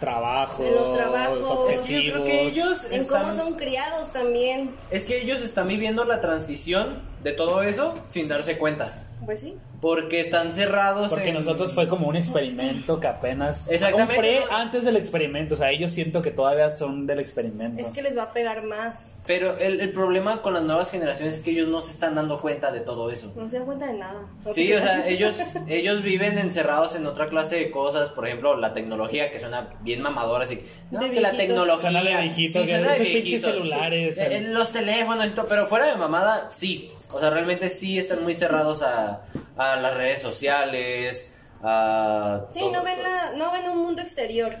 [0.00, 0.66] Trabajos.
[0.66, 1.70] En los trabajos.
[1.70, 3.22] Es que yo creo que ellos en están...
[3.22, 4.74] cómo son criados también?
[4.90, 8.92] Es que ellos están viviendo la transición de todo eso sin darse cuenta.
[9.24, 9.56] Pues sí.
[9.80, 14.14] Porque están cerrados Porque en- nosotros fue como un experimento que apenas Exactamente.
[14.14, 15.54] compré antes del experimento.
[15.54, 17.80] O sea, ellos siento que todavía son del experimento.
[17.82, 19.12] Es que les va a pegar más.
[19.26, 22.40] Pero el, el problema con las nuevas generaciones es que ellos no se están dando
[22.40, 23.32] cuenta de todo eso.
[23.36, 24.26] No se dan cuenta de nada.
[24.50, 25.36] Sí, o sea, ellos,
[25.68, 30.00] ellos viven encerrados en otra clase de cosas, por ejemplo, la tecnología que suena bien
[30.02, 30.60] mamadora, así,
[30.90, 31.90] no, De que la tecnología...
[31.90, 34.20] Suena de viejitos, sí, que suena de viejitos, celulares, sí.
[34.22, 38.22] el- los teléfonos y todo, pero fuera de mamada, sí, o sea, realmente sí están
[38.22, 39.22] muy cerrados a,
[39.56, 42.46] a las redes sociales, a...
[42.50, 44.54] Sí, todo- no ven, la, no ven un mundo exterior.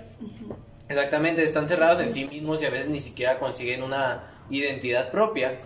[0.88, 5.58] Exactamente, están cerrados en sí mismos y a veces ni siquiera consiguen una identidad propia.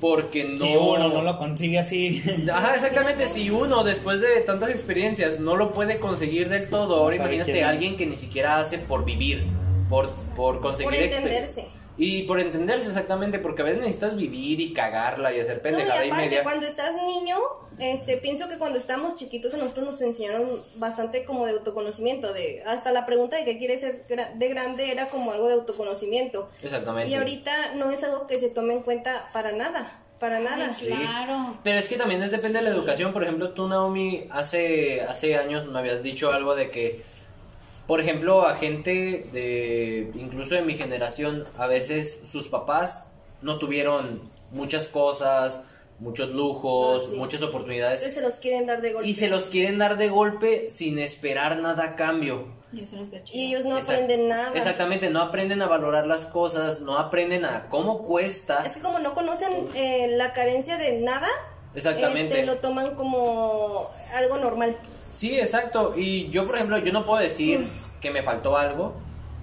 [0.00, 0.58] Porque no.
[0.58, 2.20] Si uno no lo consigue así.
[2.52, 3.26] Ajá, exactamente.
[3.28, 7.70] Si uno, después de tantas experiencias, no lo puede conseguir del todo, ahora imagínate a
[7.70, 9.46] alguien que ni siquiera hace por vivir,
[9.88, 11.66] por, por conseguir Por exper- entenderse.
[11.96, 15.62] Y por entenderse, exactamente, porque a veces necesitas vivir y cagarla y hacer No, y
[15.62, 16.42] pendejada y, aparte, media.
[16.42, 17.38] cuando estás niño,
[17.78, 22.62] este, pienso que cuando estábamos chiquitos a nosotros nos enseñaron bastante como de autoconocimiento, de
[22.66, 26.48] hasta la pregunta de qué quieres ser de grande era como algo de autoconocimiento.
[26.62, 27.10] Exactamente.
[27.10, 30.72] Y ahorita no es algo que se tome en cuenta para nada, para nada.
[30.72, 30.86] Sí.
[30.88, 31.58] Claro.
[31.62, 33.12] Pero es que también es depende de la educación.
[33.12, 37.02] Por ejemplo, tú, Naomi, hace, hace años me habías dicho algo de que,
[37.86, 43.08] por ejemplo, a gente de, incluso de mi generación, a veces sus papás
[43.42, 44.22] no tuvieron
[44.52, 45.62] muchas cosas,
[45.98, 47.16] muchos lujos, Ah, sí.
[47.16, 48.00] muchas oportunidades.
[48.02, 49.08] Entonces se los quieren dar de golpe.
[49.08, 52.48] Y se los quieren dar de golpe sin esperar nada a cambio.
[52.72, 52.96] Y eso.
[53.32, 54.50] Y ellos no Exact- aprenden nada.
[54.54, 58.64] Exactamente, no aprenden a valorar las cosas, no aprenden a cómo cuesta.
[58.66, 61.28] Es que como no conocen eh, la carencia de nada,
[61.74, 62.34] Exactamente.
[62.34, 64.76] este, lo toman como algo normal.
[65.14, 65.94] Sí, exacto.
[65.96, 67.66] Y yo, por ejemplo, yo no puedo decir
[68.00, 68.94] que me faltó algo.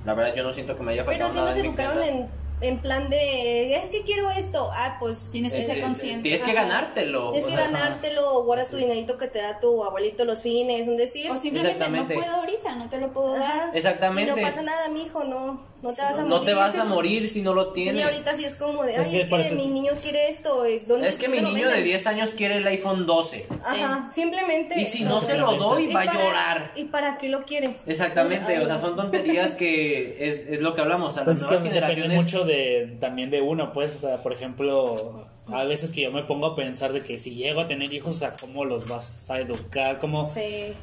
[0.05, 1.67] La verdad, yo no siento que me haya Pero faltado si nada nos en mi
[1.69, 2.29] educaron en,
[2.61, 6.23] en plan de, es que quiero esto, ah, pues Tienes que Eh, ser eh, consciente.
[6.23, 7.31] Tienes que ganártelo.
[7.31, 10.87] Tienes o que sea, ganártelo, guarda tu dinerito que te da tu abuelito los fines,
[10.87, 11.29] un decir.
[11.31, 13.65] O simplemente no puedo ahorita, no te lo puedo Ajá.
[13.67, 13.75] dar.
[13.77, 14.31] Exactamente.
[14.31, 16.29] Y no pasa nada, mijo, no, no te vas a morir.
[16.29, 18.03] No te vas a morir si no lo Y tienes.
[18.03, 20.81] ahorita sí es como de, Es ay, que es que mi niño quiere esto, eh,
[20.87, 21.83] ¿dónde Es que mi niño de venden?
[21.83, 23.47] 10 años quiere el iPhone 12.
[23.63, 24.79] Ajá, simplemente.
[24.79, 26.71] Y si no se lo doy, ¿Y va a llorar.
[26.75, 27.75] ¿Y para qué lo quiere?
[27.87, 31.17] Exactamente, Ay, o sea, son tonterías que es, es lo que hablamos.
[31.17, 32.23] A las Pues es que nuevas depende generaciones.
[32.23, 36.23] mucho de, también de uno, pues, o sea, por ejemplo, a veces que yo me
[36.23, 39.29] pongo a pensar de que si llego a tener hijos, o sea, ¿cómo los vas
[39.29, 39.99] a educar?
[39.99, 40.73] ¿Cómo, Sí.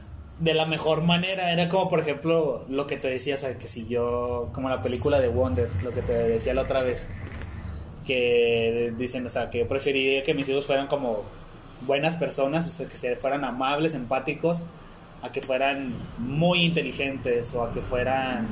[0.41, 1.53] De la mejor manera.
[1.53, 4.83] Era como, por ejemplo, lo que te decía, o sea, que si yo, como la
[4.83, 7.07] película de Wonder, lo que te decía la otra vez,
[8.07, 11.25] que dicen, o sea, que yo preferiría que mis hijos fueran como
[11.83, 14.63] buenas personas, o sea, que se fueran amables, empáticos,
[15.23, 18.47] a que fueran muy inteligentes o a que fueran,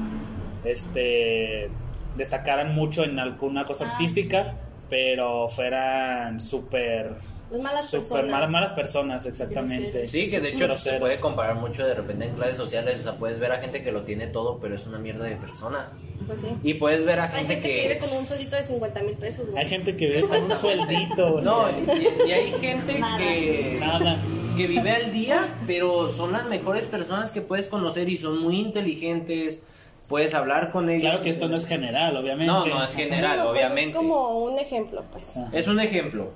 [0.64, 1.70] este,
[2.16, 4.55] destacaran mucho en alguna cosa Ah, artística,
[4.91, 7.12] pero fueran súper,
[7.49, 8.30] Pues malas súper personas.
[8.30, 10.09] malas, malas personas, exactamente.
[10.09, 11.01] Sí, que de hecho se Groseros.
[11.01, 12.99] puede comparar mucho de repente en clases sociales.
[13.01, 15.36] O sea, puedes ver a gente que lo tiene todo, pero es una mierda de
[15.36, 15.88] persona.
[16.26, 16.49] Pues sí.
[16.64, 19.14] Y puedes ver a Hay gente, gente que vive con un sueldito de 50 mil
[19.14, 19.62] pesos, güey.
[19.62, 21.26] Hay gente que vive con un sueldito.
[21.36, 23.18] o No, y, y hay gente Nada.
[23.18, 24.16] que, nada.
[24.57, 25.38] que vive al día,
[25.68, 29.62] pero son las mejores personas que puedes conocer y son muy inteligentes.
[30.09, 31.03] Puedes hablar con ellos.
[31.11, 32.53] Claro que esto no es general, obviamente.
[32.53, 33.90] No, no es general, No, pues obviamente.
[33.90, 35.36] es como un ejemplo, pues.
[35.36, 35.49] Ajá.
[35.53, 36.30] Es un ejemplo.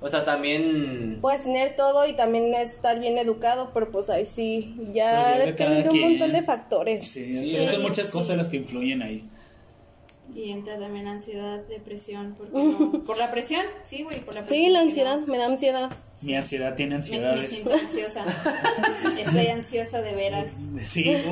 [0.00, 1.18] O sea, también.
[1.20, 5.88] Puedes tener todo y también estar bien educado, pero pues ahí sí, ya depende de
[5.88, 6.10] un quien.
[6.10, 7.08] montón de factores.
[7.08, 8.12] Sí, Sí, sí, es de sí, muchas sí.
[8.12, 9.24] cosas las que influyen ahí.
[10.34, 12.34] Y entra también ansiedad, depresión.
[12.34, 13.04] ¿por qué no?
[13.04, 13.62] ¿Por la presión?
[13.84, 14.66] Sí, güey, por la presión.
[14.66, 15.26] Sí, la ¿por qué ansiedad, no?
[15.28, 15.90] me da ansiedad.
[16.22, 17.48] Mi ansiedad tiene Me, me ansiedades.
[17.48, 18.24] siento ansiosa.
[19.18, 20.56] Estoy ansiosa de veras.
[20.84, 21.16] Sí,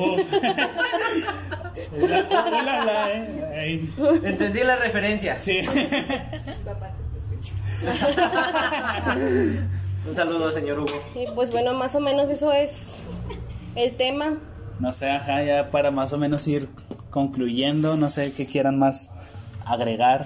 [2.01, 2.25] hola,
[2.81, 3.27] hola, eh.
[3.55, 3.89] Ay,
[4.23, 5.37] Entendí la referencia.
[5.37, 5.59] Sí.
[5.63, 7.74] Papá te está escuchando.
[10.07, 11.01] Un saludo, señor Hugo.
[11.15, 13.03] Y pues bueno, más o menos eso es
[13.75, 14.37] el tema.
[14.79, 16.69] No sé, ajá, ya para más o menos ir
[17.09, 19.09] concluyendo, no sé qué quieran más
[19.65, 20.25] agregar.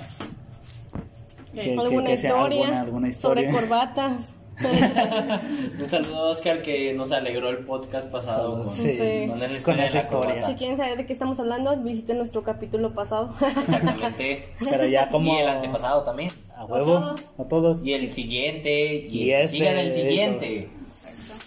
[1.54, 3.52] Que- que- alguna, que sea historia alguna- alguna historia.
[3.52, 4.34] sobre corbatas.
[5.80, 8.98] Un saludo a Oscar que nos alegró el podcast pasado con, Sí,
[9.28, 10.46] con esa con esa historia.
[10.46, 13.34] si quieren saber de qué estamos hablando, visiten nuestro capítulo pasado.
[13.62, 14.50] Exactamente.
[14.70, 15.34] Pero ya como...
[15.34, 16.30] Y el antepasado también.
[16.56, 17.22] A huevo, todos.
[17.38, 17.80] a todos.
[17.84, 18.96] Y el siguiente.
[18.96, 20.70] Y, Y este, siga el siguiente.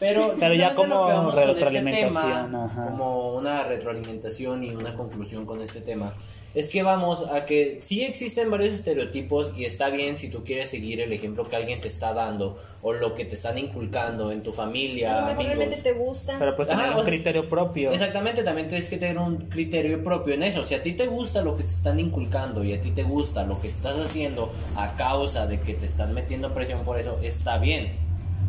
[0.01, 5.61] Pero, Pero ya como con este retroalimentación, tema, como una retroalimentación y una conclusión con
[5.61, 6.13] este tema,
[6.55, 10.69] es que vamos a que sí existen varios estereotipos y está bien si tú quieres
[10.69, 14.43] seguir el ejemplo que alguien te está dando o lo que te están inculcando en
[14.43, 15.83] tu A familia, lo mejor realmente amigos.
[15.83, 16.37] te gusta.
[16.39, 17.91] Pero pues tener Ajá, un o sea, criterio propio.
[17.93, 20.65] Exactamente, también tienes que tener un criterio propio en eso.
[20.65, 23.45] Si a ti te gusta lo que te están inculcando y a ti te gusta
[23.45, 27.59] lo que estás haciendo a causa de que te están metiendo presión por eso, está
[27.59, 27.93] bien.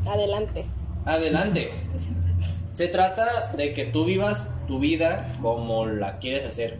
[0.06, 0.66] Adelante.
[1.06, 1.70] Adelante.
[2.74, 6.78] Se trata de que tú vivas tu vida como la quieres hacer.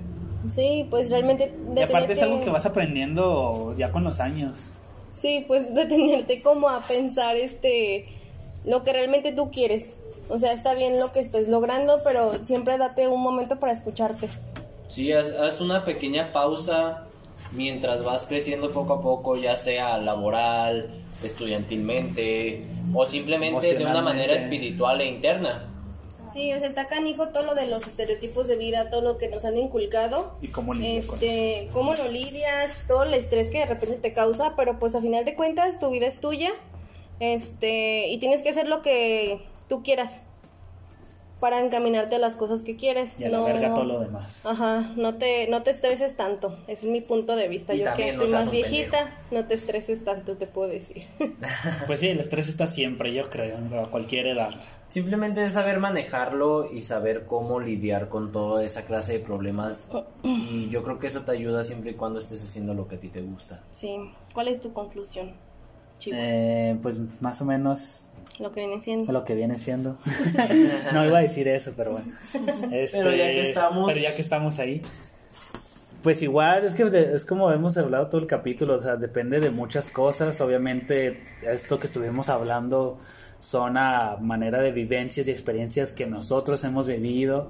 [0.50, 4.70] Sí, pues realmente y aparte es detenerte- algo que vas aprendiendo ya con los años.
[5.16, 8.08] Sí, pues detenerte como a pensar este
[8.66, 9.98] lo que realmente tú quieres.
[10.30, 14.30] O sea, está bien lo que estés logrando, pero siempre date un momento para escucharte.
[14.88, 17.04] Sí, haz, haz una pequeña pausa
[17.52, 20.90] mientras vas creciendo poco a poco, ya sea laboral,
[21.24, 22.64] estudiantilmente
[22.94, 25.70] o simplemente de una manera espiritual e interna.
[26.34, 29.28] Sí, o sea, está canijo todo lo de los estereotipos de vida, todo lo que
[29.28, 30.36] nos han inculcado.
[30.42, 31.14] Y cómo con eso.
[31.14, 35.02] Este, cómo lo lidias, todo el estrés que de repente te causa, pero pues a
[35.02, 36.50] final de cuentas tu vida es tuya.
[37.20, 40.22] Este, y tienes que hacer lo que tú quieras
[41.44, 43.20] para encaminarte a las cosas que quieres.
[43.20, 44.46] Y a la no, verga todo lo demás.
[44.46, 47.74] Ajá, no te, no te estreses tanto, ese es mi punto de vista.
[47.76, 51.04] Y Yo que estoy más viejita, no te estreses tanto, te puedo decir.
[51.86, 54.52] Pues sí, el estrés está siempre, yo creo, a cualquier edad.
[54.88, 59.90] Simplemente es saber manejarlo y saber cómo lidiar con toda esa clase de problemas.
[60.24, 63.00] Y yo creo que eso te ayuda siempre y cuando estés haciendo lo que a
[63.02, 63.62] ti te gusta.
[63.74, 63.98] sí,
[64.34, 65.34] ¿cuál es tu conclusión?
[66.06, 69.12] Eh, pues más o menos lo que viene siendo.
[69.12, 69.98] lo que viene siendo.
[70.94, 72.12] no iba a decir eso, pero bueno.
[72.72, 74.82] Este, Pero ya que estamos- Pero ya que estamos ahí.
[76.02, 79.40] Pues igual, es que de- es como hemos hablado todo el capítulo, o sea, depende
[79.40, 80.42] de muchas cosas.
[80.42, 82.98] Obviamente, esto que estuvimos hablando
[83.40, 87.50] son a manera de vivencias y experiencias que nosotros hemos vivido.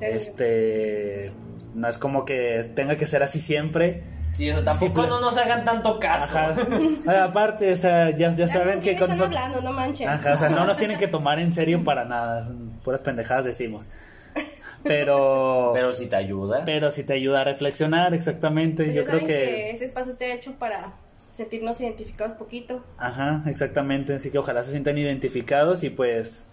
[0.00, 1.32] Este,
[1.74, 4.02] no es como que tenga que ser así siempre.
[4.32, 6.38] Sí, eso tampoco Sí, pero- no nos hagan tanto caso.
[6.38, 6.56] Ajá.
[7.24, 9.24] Aparte, o sea, ya, ya saben ¿con que con están eso...
[9.24, 9.60] hablando?
[9.62, 10.08] No manchen.
[10.08, 12.48] Ajá, o sea, no nos tienen que tomar en serio para nada.
[12.84, 13.86] Puras pendejadas decimos.
[14.82, 15.70] Pero.
[15.74, 16.62] Pero si te ayuda.
[16.64, 18.84] Pero si te ayuda a reflexionar, exactamente.
[18.84, 19.26] Pues Yo creo que...
[19.26, 19.70] que.
[19.70, 20.92] ese espacio está hecho para
[21.30, 22.82] sentirnos identificados poquito.
[22.98, 24.14] Ajá, exactamente.
[24.14, 26.46] Así que ojalá se sientan identificados y pues.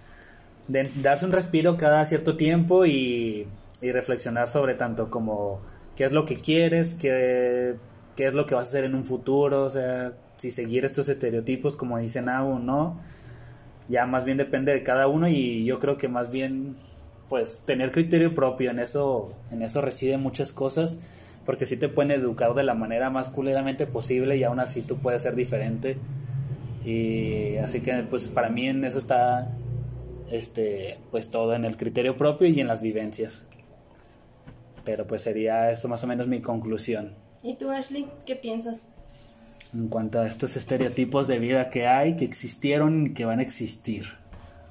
[0.68, 3.48] de- darse un respiro cada cierto tiempo y,
[3.82, 5.62] y reflexionar sobre tanto como
[5.98, 7.76] qué es lo que quieres, qué,
[8.16, 11.10] qué es lo que vas a hacer en un futuro, o sea, si seguir estos
[11.10, 13.02] estereotipos como dicen aún, ¿no?
[13.90, 16.78] Ya más bien depende de cada uno y yo creo que más bien
[17.30, 21.00] pues tener criterio propio en eso en eso residen muchas cosas
[21.46, 24.98] porque sí te pueden educar de la manera más culeramente posible y aún así tú
[24.98, 25.98] puedes ser diferente
[26.86, 29.52] y así que pues para mí en eso está
[30.32, 33.48] este pues todo en el criterio propio y en las vivencias
[34.88, 37.14] pero pues sería eso más o menos mi conclusión
[37.44, 38.88] ¿Y tú, Ashley, qué piensas?
[39.74, 43.42] en cuanto a estos estereotipos de vida que hay que existieron y que van a
[43.42, 44.06] existir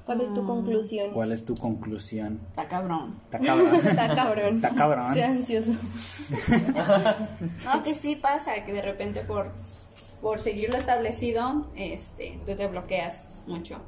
[0.07, 1.11] ¿Cuál es tu conclusión?
[1.13, 2.39] ¿cuál es tu conclusión?
[2.49, 3.13] Está cabrón.
[3.25, 4.55] Está cabrón Está cabrón.
[4.55, 5.05] Está cabrón.
[5.07, 5.71] Estoy ansioso.
[7.65, 9.51] No, que sí pasa, que de repente por,
[10.21, 13.81] por seguir lo establecido, este, tú te bloqueas mucho.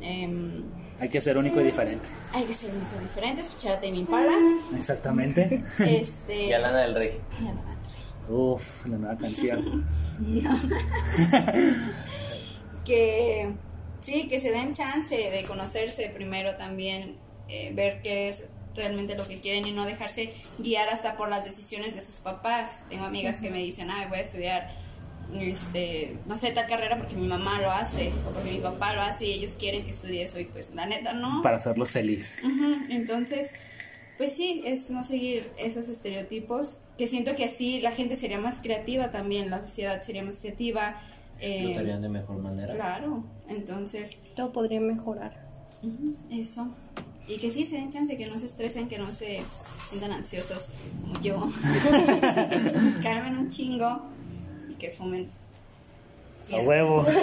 [0.00, 0.64] Em,
[0.98, 3.96] hay que ser único y diferente hay que ser único y diferente, escuchar a Tame
[3.98, 4.32] Impala.
[4.76, 7.20] exactamente Este, Y a Lana del Rey.
[7.40, 7.78] y a Lana.
[8.28, 9.84] Uf, la nueva canción.
[12.84, 13.52] que
[14.00, 17.16] sí, que se den chance de conocerse primero también,
[17.48, 21.44] eh, ver qué es realmente lo que quieren y no dejarse guiar hasta por las
[21.44, 22.80] decisiones de sus papás.
[22.88, 24.72] Tengo amigas que me dicen, ay, voy a estudiar,
[25.38, 29.02] este, no sé, tal carrera porque mi mamá lo hace o porque mi papá lo
[29.02, 31.42] hace y ellos quieren que estudie eso y pues la neta no.
[31.42, 32.38] Para hacerlos feliz.
[32.88, 33.50] Entonces,
[34.18, 38.60] pues sí, es no seguir esos estereotipos, que siento que así la gente sería más
[38.60, 41.00] creativa también, la sociedad sería más creativa.
[41.40, 42.74] eh, Lo harían de mejor manera.
[42.74, 45.48] Claro, entonces, Todo podría mejorar.
[46.30, 46.68] eso.
[47.28, 49.40] Y que sí se den chance, que no se estresen, que no se
[49.88, 50.68] sientan ansiosos
[51.02, 51.36] como yo.
[53.02, 54.02] Calmen un chingo
[54.82, 55.30] que fumen
[56.52, 57.06] A huevo.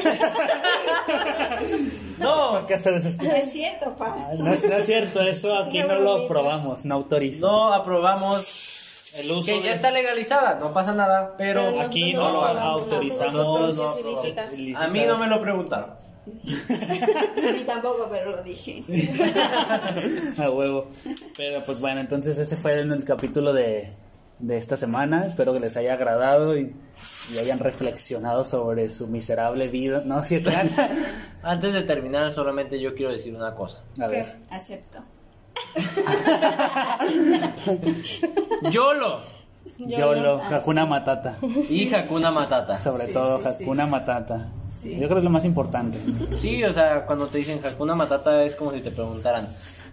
[2.20, 3.32] No, ¿Por qué se desestima?
[3.32, 4.30] No es cierto, pa.
[4.38, 7.48] No es, no es cierto, eso aquí no lo aprobamos, no autorizo.
[7.48, 12.14] no aprobamos el uso que de- ya está legalizada, no pasa nada, pero Pero aquí
[12.14, 13.80] no lo aprobamos autorizamos.
[14.76, 15.92] a mí no me lo preguntaron.
[15.92, 18.84] A mí tampoco, pero lo dije.
[20.38, 20.88] A huevo.
[21.38, 23.92] Pero pues bueno, entonces ese fue el, el capítulo de,
[24.40, 25.26] de esta semana.
[25.26, 26.74] Espero que les haya agradado y,
[27.34, 30.04] y hayan reflexionado sobre su miserable vida.
[30.06, 30.44] No, si
[31.44, 33.84] Antes de terminar, solamente yo quiero decir una cosa.
[34.02, 34.38] A ver.
[34.50, 35.04] Acepto.
[38.72, 39.40] YOLO
[39.78, 41.38] YOLO, Hakuna Matata.
[41.70, 42.78] y Hakuna Matata.
[42.78, 43.64] Sobre Sí, todo sí, sí.
[43.64, 44.48] Hakuna Matata.
[44.68, 44.92] Sí.
[44.94, 45.98] Yo creo que es lo más importante.
[46.38, 49.48] Sí, o sea, cuando te dicen Hakuna Matata es como si te preguntaran,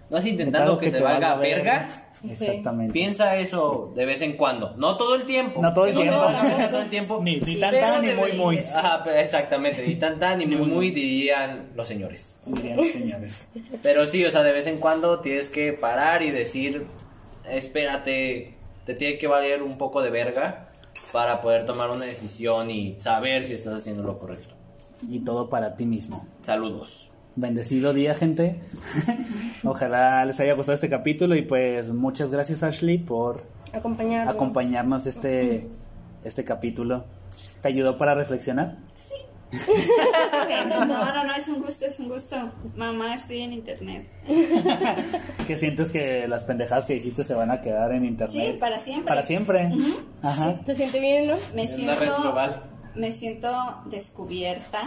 [0.09, 2.06] ¿no has intentado que, te valga verga?
[2.23, 2.93] Exactamente.
[2.93, 5.61] Piensa eso de vez en cuando, no todo el tiempo.
[5.61, 6.15] No todo el tiempo.
[6.69, 7.19] todo el tiempo.
[7.23, 8.57] Ni, tan tan ni de muy muy.
[8.57, 12.39] Ajá, pero exactamente, ni tan tan ni muy muy dirían los señores.
[12.45, 13.47] Dirían los señores.
[13.83, 16.87] Pero sí, o sea, de vez en cuando tienes que parar y decir,
[17.49, 18.53] espérate,
[18.85, 20.69] te tiene que valer un poco de verga
[21.11, 24.55] para poder tomar una decisión y saber si estás haciendo lo correcto.
[25.07, 26.27] Y todo para ti mismo.
[26.41, 27.11] Saludos.
[27.37, 28.59] Bendecido día, gente.
[29.63, 34.35] Ojalá les haya gustado este capítulo y pues muchas gracias Ashley por Acompañarnos.
[34.35, 35.67] acompañarnos este
[36.23, 37.05] este capítulo.
[37.61, 38.77] ¿Te ayudó para reflexionar?
[40.67, 42.35] No, no, no, es un gusto, es un gusto.
[42.75, 44.07] Mamá, estoy en internet.
[45.45, 48.51] ¿Qué sientes que las pendejadas que dijiste se van a quedar en internet?
[48.53, 49.07] Sí, para siempre.
[49.07, 49.71] Para siempre.
[50.21, 50.59] Ajá.
[50.65, 51.35] ¿Te siente bien, no?
[51.55, 52.61] Me siento, global.
[52.97, 53.49] Me siento
[53.85, 54.81] descubierta.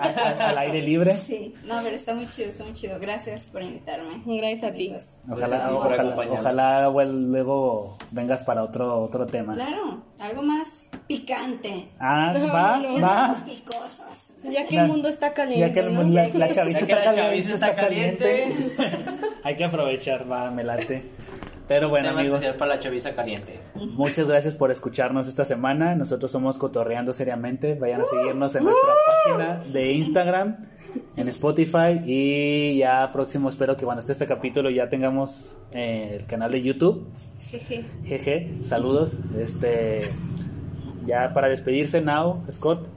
[0.00, 1.16] Al, al- al aire libre.
[1.16, 2.98] Sí, no, pero está muy chido, está muy chido.
[3.00, 4.22] Gracias por invitarme.
[4.24, 4.88] Gracias a ti.
[4.88, 5.14] amigos.
[5.30, 9.54] Ojalá, ojalá, ojalá well, luego vengas para otro otro tema.
[9.54, 11.88] Claro, algo más picante.
[11.98, 13.42] Ah, No, va, va.
[13.44, 14.30] Picosos.
[14.44, 16.02] Ya que el mundo está caliente, Ya que el- ¿no?
[16.04, 17.10] la, la chaviza está
[17.40, 18.54] está caliente.
[19.42, 21.02] Hay que aprovechar, va, me late.
[21.70, 23.60] Pero bueno, Tema amigos, especial para la chaviza caliente.
[23.92, 25.94] muchas gracias por escucharnos esta semana.
[25.94, 27.76] Nosotros somos Cotorreando Seriamente.
[27.76, 30.56] Vayan a seguirnos en nuestra página de Instagram,
[31.16, 36.26] en Spotify y ya próximo espero que cuando esté este capítulo ya tengamos eh, el
[36.26, 37.06] canal de YouTube.
[37.46, 37.84] Jeje.
[38.02, 39.18] Jeje, saludos.
[39.38, 40.00] Este,
[41.06, 42.88] ya para despedirse, Now, Scott.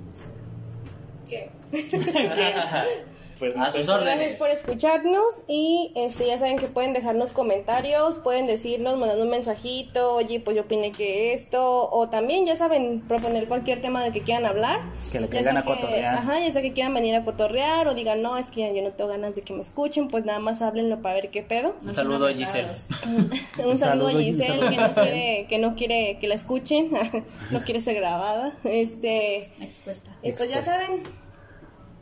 [1.29, 1.51] ¿Qué?
[3.43, 4.15] Pues A sus órdenes.
[4.15, 9.29] Gracias por escucharnos y este ya saben que pueden dejarnos comentarios, pueden decirnos, mandando un
[9.29, 14.13] mensajito, oye, pues yo opiné que esto, o también ya saben proponer cualquier tema del
[14.13, 14.79] que quieran hablar.
[15.11, 16.15] Que le Ya caigan a cotorrear.
[16.15, 18.81] Ajá, ya sea que quieran venir a cotorrear o digan, no, es que ya yo
[18.81, 21.75] no tengo ganas de que me escuchen, pues nada más háblenlo para ver qué pedo.
[21.85, 22.69] Un saludo a Giselle.
[23.65, 26.91] Un saludo a saludo, Giselle un que no quiere que no quiere que la escuchen,
[27.51, 28.55] no quiere ser grabada.
[28.63, 30.11] Este, Expuesta.
[30.23, 31.03] y pues ya saben,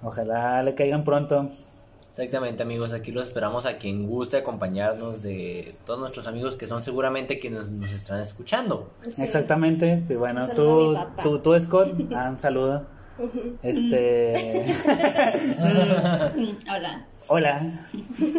[0.04, 1.50] Ojalá le caigan pronto.
[2.10, 6.82] Exactamente amigos, aquí los esperamos a quien guste acompañarnos de todos nuestros amigos que son
[6.82, 8.92] seguramente quienes nos están escuchando.
[9.02, 9.24] sí.
[9.24, 10.04] Exactamente.
[10.10, 12.86] Y bueno, tú, tú, tú, Scott, ah, un saludo.
[13.64, 14.34] Este,
[16.70, 17.06] Hola.
[17.28, 17.72] hola.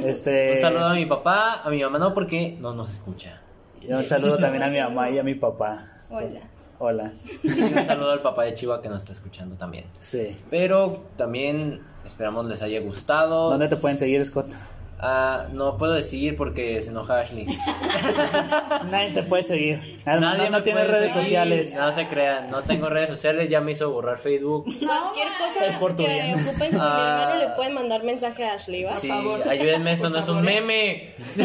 [0.05, 3.41] Este, Un saludo a mi papá, a mi mamá no porque no nos escucha.
[3.81, 5.89] y un saludo también a mi mamá y a mi papá.
[6.11, 6.41] Hola.
[6.85, 7.13] Hola.
[7.45, 9.85] Y un saludo al papá de Chiva que nos está escuchando también.
[10.01, 10.37] Sí.
[10.51, 13.51] Pero también esperamos les haya gustado.
[13.51, 14.51] ¿Dónde te pueden seguir, Scott?
[15.05, 17.45] Ah, no puedo decir porque se enoja Ashley.
[18.91, 19.81] Nadie te puede seguir.
[20.07, 21.25] Nadie Nadie no, tiene redes seguir.
[21.25, 21.75] sociales.
[21.75, 24.63] No se crean, no tengo redes sociales, ya me hizo borrar Facebook.
[24.65, 26.35] Cualquier cosa Es por tu que bien.
[26.49, 27.35] ocupen mi Ah.
[27.37, 28.95] le pueden mandar mensaje a Ashley, ¿va?
[28.95, 29.41] Sí, favor.
[29.49, 31.11] ayúdenme, esto Por no es un favor, meme.
[31.37, 31.45] No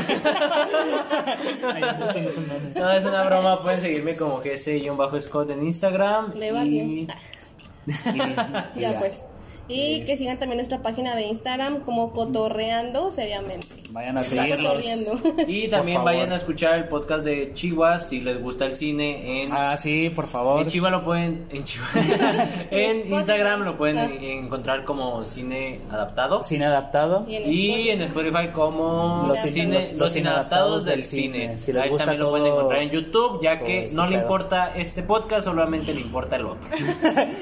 [2.19, 2.79] es un meme.
[2.79, 6.33] No, es una broma, pueden seguirme como GS-Scott en Instagram.
[6.35, 6.69] Le va y...
[6.69, 6.89] bien.
[6.89, 7.07] Y-
[8.75, 9.21] y Ya pues.
[9.69, 13.67] Y que sigan también nuestra página de Instagram como Cotorreando Seriamente.
[13.91, 14.67] Vayan a Está seguirlos.
[14.73, 15.19] cotorreando.
[15.47, 16.13] Y también favor.
[16.13, 20.09] vayan a escuchar el podcast de Chivas si les gusta el cine en Ah, sí,
[20.09, 20.61] por favor.
[20.61, 21.87] En Chiva lo pueden en Chiva-
[22.71, 23.11] en.
[23.13, 24.09] Instagram lo pueden Ah.
[24.21, 27.25] encontrar como cine adaptado Cine adaptado.
[27.27, 27.89] Y en y Spotify.
[27.91, 31.39] en Spotify como Los cine, cine- los, los- los inadaptados del cine.
[31.41, 31.57] cine.
[31.57, 34.05] Si les Ahí gusta también lo pueden encontrar en YouTube, ya todo que este no
[34.05, 34.21] le pedo.
[34.21, 36.69] importa este podcast, solamente le importa el otro.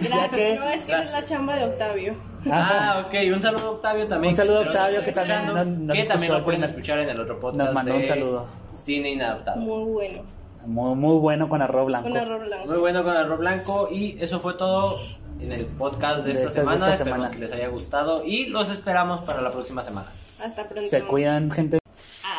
[0.02, 2.15] Ya que- No, es que es la chamba de Octavio.
[2.52, 4.34] Ah, ok, un saludo a Octavio también.
[4.34, 7.10] Un saludo a Octavio, que está también nos- nos que también lo pueden escuchar en
[7.10, 7.66] el otro podcast.
[7.66, 8.48] Nos mandó de un saludo.
[8.78, 9.58] Cine inadaptado.
[9.62, 10.24] Muy bueno.
[10.66, 12.10] Muy, muy bueno con arroz blanco.
[12.10, 12.66] Un arroz blanco.
[12.68, 14.96] Muy bueno con arroz blanco y eso fue todo
[15.40, 16.76] en el podcast de De esta de semana.
[16.76, 17.32] esta Esperemos semana.
[17.32, 20.08] que les haya gustado y los esperamos para la próxima semana.
[20.44, 20.90] Hasta pronto.
[20.90, 21.78] Se cuidan, gente.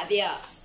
[0.05, 0.56] Adiós.